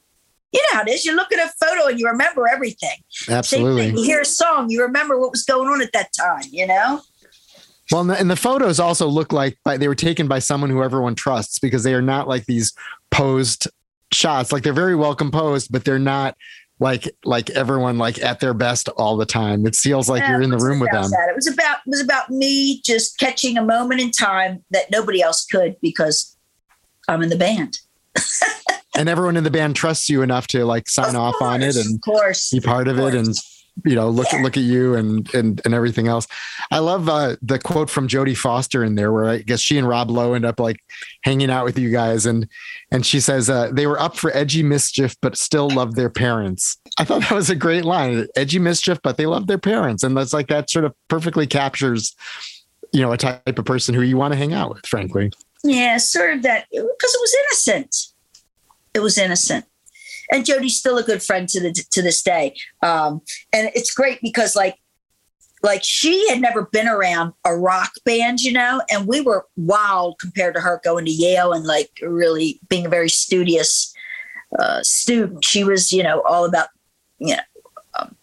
[0.52, 2.98] you know how it is you look at a photo and you remember everything
[3.28, 3.88] absolutely.
[3.88, 7.02] You hear a song, you remember what was going on at that time, you know?
[7.90, 10.68] Well, and the, and the photos also look like by, they were taken by someone
[10.70, 12.74] who everyone trusts because they are not like these
[13.10, 13.68] posed
[14.12, 14.52] shots.
[14.52, 16.36] Like they're very well composed, but they're not
[16.80, 19.66] like like everyone like at their best all the time.
[19.66, 21.10] It feels like Yeah, you're in the room with them.
[21.10, 21.28] that.
[21.28, 25.20] It was about it was about me just catching a moment in time that nobody
[25.20, 26.36] else could because
[27.08, 27.78] I'm in the band.
[28.96, 31.76] And everyone in the band trusts you enough to like sign Of off on it
[31.76, 32.50] and of course.
[32.50, 33.32] be part of it and
[33.84, 34.42] you know look Yeah.
[34.42, 36.26] look at you and and and everything else
[36.70, 39.86] i love uh the quote from jodie foster in there where i guess she and
[39.86, 40.78] rob lowe end up like
[41.22, 42.48] hanging out with you guys and
[42.90, 46.76] and she says uh they were up for edgy mischief but still loved their parents
[46.98, 50.16] i thought that was a great line edgy mischief but they loved their parents and
[50.16, 52.14] that's like that sort of perfectly captures
[52.92, 55.30] you know a type of person who you want to hang out with frankly
[55.62, 57.96] Yeah, sort of that because it was innocent.
[58.94, 59.64] It was innocent.
[60.30, 62.54] And Jodie's still a good friend to the to this day.
[62.82, 63.22] Um,
[63.52, 64.76] and it's great because like
[65.62, 70.18] like she had never been around a rock band, you know, and we were wild
[70.20, 73.92] compared to her going to Yale and like really being a very studious
[74.58, 75.44] uh, student.
[75.44, 76.68] She was, you know, all about,
[77.18, 77.42] you know,
[77.98, 78.16] um,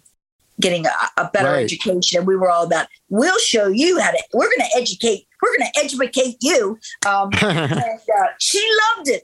[0.61, 1.63] getting a, a better Right.
[1.63, 2.19] education.
[2.19, 5.57] And we were all about, we'll show you how to, we're going to educate, we're
[5.57, 6.79] going to educate you.
[7.05, 9.23] Um, and uh, she loved it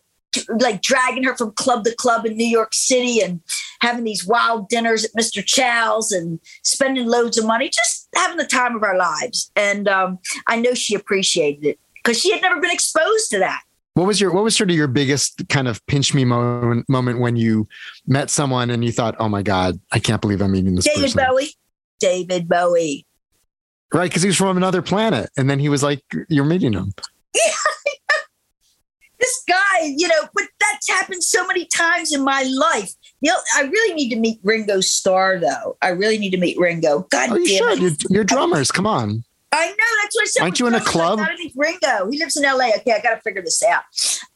[0.59, 3.41] like dragging her from club to club in new york city and
[3.81, 8.45] having these wild dinners at mr chow's and spending loads of money just having the
[8.45, 10.17] time of our lives and um,
[10.47, 13.61] i know she appreciated it because she had never been exposed to that
[13.93, 17.19] What was your what was sort of your biggest kind of pinch me moment moment
[17.19, 17.67] when you
[18.07, 21.11] met someone and you thought, oh my God, I can't believe I'm meeting this david
[21.13, 21.23] person.
[21.27, 21.53] bowie
[21.99, 23.05] david bowie
[23.93, 25.29] Right, because he was from another planet.
[25.35, 26.93] And then he was like, You're meeting him.
[29.21, 32.91] This guy you know but that's happened so many times in my life
[33.21, 36.57] you know i really need to meet ringo starr though i really need to meet
[36.59, 37.83] ringo god Oh, you damn should.
[37.83, 38.71] it You're, you're drummers.
[38.71, 39.23] Come on.
[39.53, 40.41] I know that's what I said.
[40.43, 41.19] Aren't you in a club?
[41.19, 42.09] I gotta meet Ringo.
[42.09, 42.69] He lives in LA.
[42.77, 43.83] Okay, I gotta figure this out.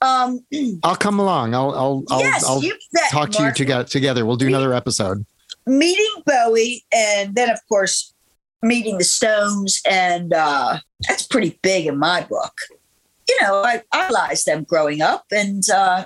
[0.02, 0.46] Um,
[0.84, 1.56] I'll come along.
[1.56, 3.12] I'll I'll I'll, yes, I'll bet.
[3.12, 4.26] talk to you together together.
[4.26, 5.26] We'll do another episode.
[5.66, 8.14] Meeting Bowie, and then of course
[8.62, 12.54] meeting the Stones, and uh, that's pretty big in my book.
[13.28, 16.06] You know, I idolized them growing up, and uh,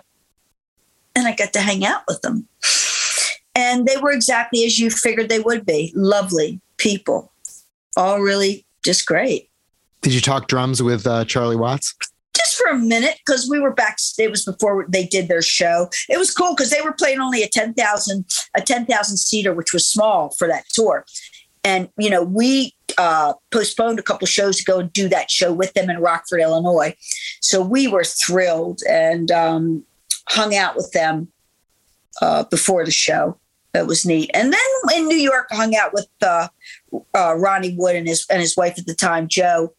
[1.16, 2.48] and I got to hang out with them,
[3.56, 5.92] and they were exactly as you figured they would be.
[5.96, 7.32] Lovely people,
[7.98, 9.50] all really just great.
[10.02, 11.94] Did you talk drums with uh, Charlie Watts?
[12.40, 13.98] just for a minute because we were back.
[14.18, 15.90] It was before they did their show.
[16.08, 19.54] It was cool because they were playing only a ten thousand a ten thousand seater,
[19.54, 21.06] which was small for that tour.
[21.64, 25.54] And you know, we uh, postponed a couple shows to go and do that show
[25.54, 26.96] with them in Rockford, Illinois.
[27.42, 29.84] So we were thrilled and um,
[30.30, 31.30] hung out with them
[32.22, 33.38] uh, before the show.
[33.74, 34.32] It was neat.
[34.34, 36.48] And then in New York, I hung out with uh,
[37.16, 39.74] uh, Ronnie Wood and his and his wife at the time, Jo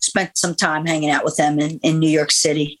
[0.00, 2.80] spent some time hanging out with them in, in New York City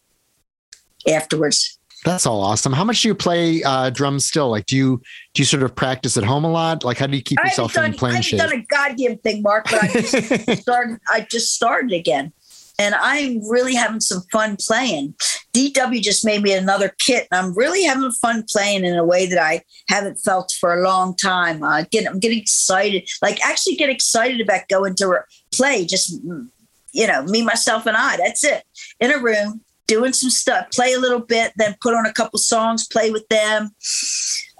[1.08, 1.78] afterwards.
[2.04, 2.74] That's all awesome.
[2.74, 4.50] How much do you play uh, drums still?
[4.50, 5.02] Like, do you
[5.32, 6.84] do you sort of practice at home a lot?
[6.84, 8.38] Like, how do you keep yourself done, in I playing haven't shape?
[8.40, 12.32] done a goddamn thing, Mark, but I just started I just started again.
[12.78, 15.14] And I'm really having some fun playing.
[15.54, 19.26] DW just made me another kit, and I'm really having fun playing in a way
[19.26, 21.62] that I haven't felt for a long time.
[21.62, 25.20] Uh, get, I'm getting excited, like actually get excited about going to
[25.52, 25.86] play.
[25.86, 26.48] Just mm,
[26.92, 28.16] you know, me, myself, and I.
[28.16, 28.64] That's it.
[29.00, 32.38] In a room, doing some stuff, play a little bit, then put on a couple
[32.38, 33.70] songs, play with them.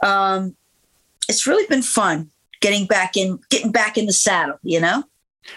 [0.02, 0.56] Um,
[1.28, 4.58] it's really been fun getting back in, getting back in the saddle.
[4.62, 5.04] You know.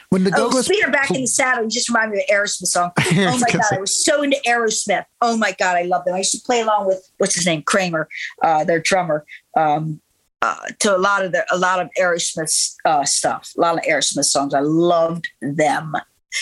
[0.10, 2.36] When the Oh, Go Go's speaking back in the saddle, you just reminded me of
[2.36, 2.92] Aerosmith song.
[3.00, 5.06] Oh my god, I was so into Aerosmith.
[5.22, 6.16] Oh my god, I love them.
[6.16, 8.08] I used to play along with what's his name, Kramer,
[8.44, 10.02] uh, their drummer, um,
[10.42, 13.84] uh, to a lot of their a lot of Aerosmith uh, stuff, a lot of
[13.84, 14.54] Aerosmith songs.
[14.54, 15.94] I loved them.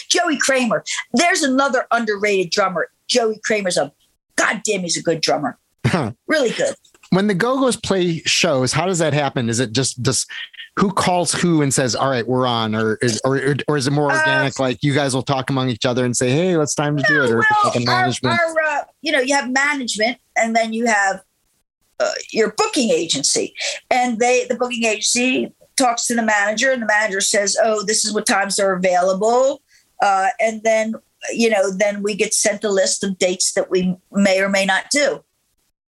[0.10, 2.90] Joey Kramer, there's another underrated drummer.
[3.08, 3.92] Joey Kramer's a
[4.36, 5.58] goddamn, he's a good drummer.
[6.28, 6.76] Really good.
[7.12, 9.50] when the Go Go's play shows, how does that happen?
[9.50, 10.30] Is it just just
[10.78, 13.92] who calls who and says, "All right, we're on," or is or, or is it
[13.92, 14.60] more Uh, organic?
[14.60, 17.24] like you guys will talk among each other and say, "Hey, it's time to do
[17.24, 18.40] it," or it's like a our, management.
[18.40, 21.22] our, uh, you know, you have management, and then you have
[22.00, 23.54] uh, your booking agency,
[23.90, 28.04] and they the booking agency talks to the manager, and the manager says, "Oh, this
[28.04, 29.62] is what times are available,"
[30.02, 30.96] uh, and then
[31.34, 34.66] you know, then we get sent a list of dates that we may or may
[34.66, 35.24] not do.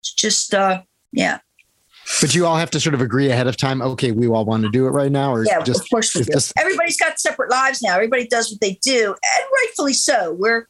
[0.01, 1.39] It's just, uh, yeah,
[2.21, 3.83] But you all have to sort of agree ahead of time.
[3.83, 5.61] Okay, we all want to do it right now, or yeah.
[5.63, 6.33] just of course, we do.
[6.33, 7.95] just- Everybody's got separate lives now.
[7.95, 10.33] Everybody does what they do, and rightfully so.
[10.39, 10.67] We're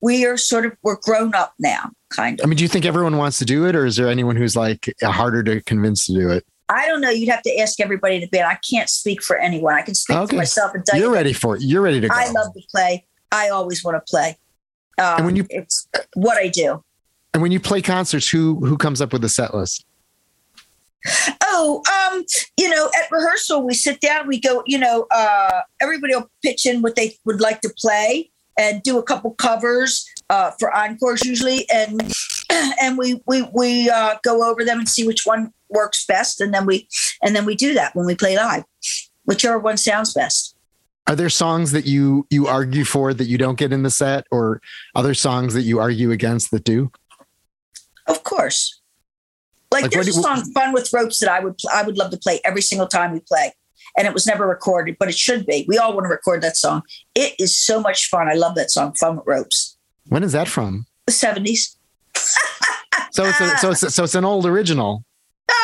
[0.00, 2.44] we are sort of we're grown up now, kind of.
[2.44, 4.54] I mean, do you think everyone wants to do it, or is there anyone who's
[4.54, 6.44] like harder to convince to do it?
[6.68, 7.10] I don't know.
[7.10, 8.46] You'd have to ask everybody in the band.
[8.46, 9.74] I can't speak for anyone.
[9.74, 10.30] I can speak Okay.
[10.30, 11.14] for myself and tell You're you.
[11.14, 11.62] ready for it.
[11.62, 12.14] You're ready to go.
[12.16, 13.06] I love to play.
[13.34, 14.38] I always want to play.
[14.98, 16.82] Um, And when you- it's what I do.
[17.32, 19.84] and when you play concerts, who who comes up with the set list?
[21.42, 22.24] Oh, um,
[22.56, 24.26] you know, at rehearsal we sit down.
[24.26, 24.62] We go.
[24.66, 28.98] You know, uh, everybody will pitch in what they would like to play and do
[28.98, 32.00] a couple covers uh, for encores usually, and
[32.80, 36.54] and we we we uh, go over them and see which one works best, and
[36.54, 36.88] then we
[37.22, 38.64] and then we do that when we play live,
[39.26, 40.53] whichever one sounds best.
[41.06, 44.26] Are there songs that you you argue for that you don't get in the set,
[44.30, 44.60] or
[44.94, 46.90] other songs that you argue against that do?
[48.06, 48.80] Of course.
[49.70, 52.16] Like, Like, there's a song "Fun with Ropes" that I would I would love to
[52.16, 53.52] play every single time we play,
[53.98, 55.64] and it was never recorded, but it should be.
[55.68, 56.82] We all want to record that song.
[57.14, 58.28] It is so much fun.
[58.28, 59.76] I love that song, "Fun with Ropes."
[60.08, 60.86] When is that from?
[61.06, 61.76] The seventies.
[63.10, 65.04] So it's a, so it's so it's an old original.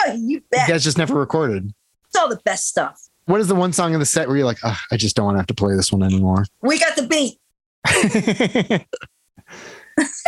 [0.07, 1.72] Oh, you bet You guys just never recorded.
[2.07, 3.01] It's all the best stuff.
[3.31, 5.24] What is the one song in the set where you're like, "Ugh, I just don't
[5.26, 6.47] want to have to play this one anymore?
[6.62, 7.39] We got the beat.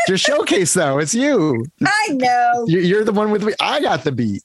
[0.09, 0.99] your showcase, though.
[0.99, 1.65] It's you.
[1.85, 2.65] I know.
[2.69, 3.55] You- You're the one with me.
[3.61, 4.45] I got the beat.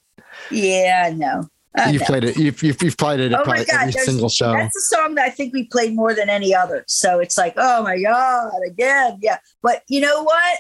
[0.50, 1.48] Yeah, I know.
[1.78, 2.08] I You've know.
[2.08, 2.38] played it.
[2.38, 4.54] You've, you've, you've played it oh at Oh probably God, every single show.
[4.54, 6.84] That's the song that I think we played more than any other.
[6.88, 9.20] So it's like, oh my God, again.
[9.22, 9.38] Yeah.
[9.62, 10.58] But you know what?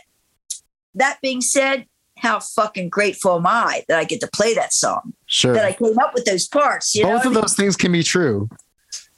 [0.94, 1.88] That being said,
[2.18, 5.54] how fucking grateful am I that I get to play that song, Sure.
[5.54, 6.96] that I came up with those parts.
[6.96, 7.42] You know Both what I of mean?
[7.42, 8.50] those things can be true.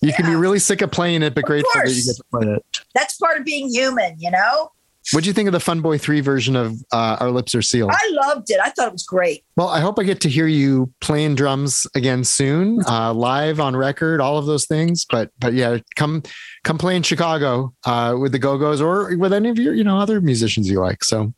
[0.01, 2.23] You can be really sick of playing it, but Of grateful that you get to
[2.31, 2.65] play it.
[2.95, 4.71] That's part of being human, you know?
[5.11, 7.89] What'd you think of the Fun Boy 3 version of uh, Our Lips Are Sealed?
[7.93, 8.59] I loved it.
[8.63, 9.43] I thought it was great.
[9.57, 13.75] Well, I hope I get to hear you playing drums again soon, uh, live on
[13.75, 15.05] record, all of those things.
[15.09, 16.21] But but yeah, come
[16.63, 19.83] come play in Chicago uh, with the Go Go's or with any of your you
[19.83, 21.03] know other musicians you like.
[21.03, 21.33] So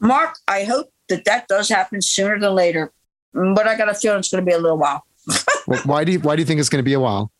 [0.00, 2.92] Mark, I hope that that does happen sooner than later.
[3.34, 5.04] Mm, But I got a feeling it's going to be a little while.
[5.66, 7.30] wh- why do you, why do you think it's going to be a while?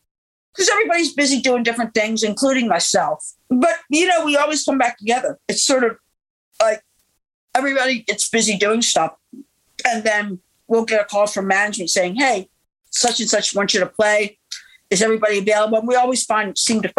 [0.51, 3.23] because everybody's busy doing different things, including myself.
[3.49, 5.39] But you know, we always come back together.
[5.47, 5.95] It's sort of
[6.61, 6.81] like
[7.55, 9.13] everybody gets busy doing stuff,
[9.85, 12.49] and then we'll get a call from management saying, "Hey,
[12.89, 14.37] such and such wants you to play.
[14.89, 16.91] Is everybody available?" And we always find seem to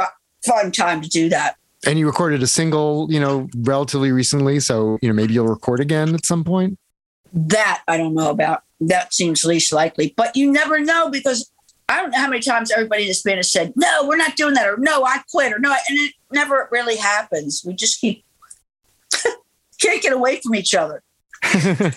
[0.47, 1.57] find time to do that.
[1.87, 4.61] And you recorded a single, you know, relatively recently.
[4.61, 6.79] So you know maybe you'll record again at some point.
[7.33, 8.63] That I don't know about.
[8.81, 11.51] That seems least likely, but you never know because
[11.89, 14.37] I don't know how many times everybody in this band has said, "No, we're not
[14.37, 17.63] doing that," or "No, I quit," or "No," and it never really happens.
[17.67, 18.25] We just keep
[19.81, 21.03] can't get away from each other.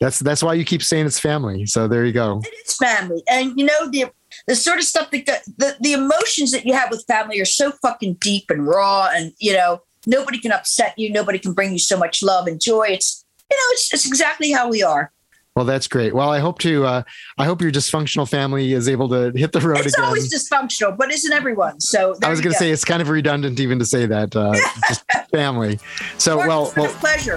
[0.00, 1.66] that's that's why you keep saying it's family.
[1.66, 2.42] So there you go.
[2.44, 4.06] It's family, and you know the
[4.46, 5.26] the sort of stuff that
[5.56, 9.32] the the emotions that you have with family are so fucking deep and raw, and
[9.38, 12.86] you know nobody can upset you, nobody can bring you so much love and joy.
[12.88, 15.12] It's you know it's, it's exactly how we are.
[15.54, 16.14] Well, that's great.
[16.14, 16.86] Well, I hope to.
[16.86, 17.02] Uh,
[17.36, 20.06] I hope your dysfunctional family is able to hit the road It's again.
[20.06, 21.78] always dysfunctional, but isn't everyone?
[21.78, 24.34] So I was going to say it's kind of redundant even to say that.
[24.34, 24.54] Uh,
[24.88, 25.78] just family.
[26.16, 27.36] So Mark, well, well, a pleasure.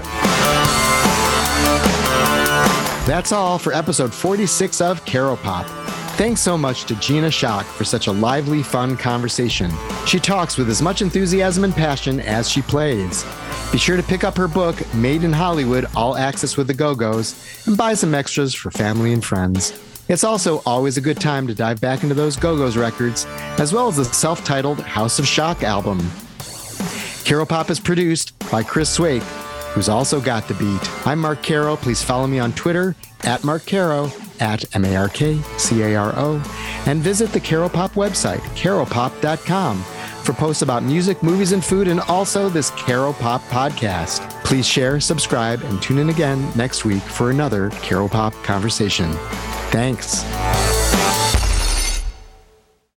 [3.06, 5.66] that's all for episode 46 of Caro Pop.
[6.18, 9.70] Thanks so much to Gina Schock for such a lively, fun conversation.
[10.08, 13.26] She talks with as much enthusiasm and passion as she plays.
[13.70, 16.96] Be sure to pick up her book, Made in Hollywood All Access with the Go
[16.96, 17.36] Go's,
[17.68, 19.78] and buy some extras for family and friends.
[20.08, 23.26] It's also always a good time to dive back into those Go Go's records,
[23.60, 26.00] as well as the self titled House of Schock album.
[27.26, 29.24] Caro Pop is produced by Chris Swake,
[29.76, 31.06] who's also got the beat.
[31.06, 31.76] I'm Mark Caro.
[31.76, 32.96] Please follow me on Twitter
[33.26, 34.10] at Mark Caro
[34.40, 36.36] at M A R K C A R O,
[36.88, 39.82] and visit the Caro Pop website, caropop.com,
[40.24, 44.30] for posts about music, movies, and food, and also this Caro Pop podcast.
[44.44, 49.12] Please share, subscribe, and tune in again next week for another Caro Pop conversation.
[49.72, 50.24] Thanks.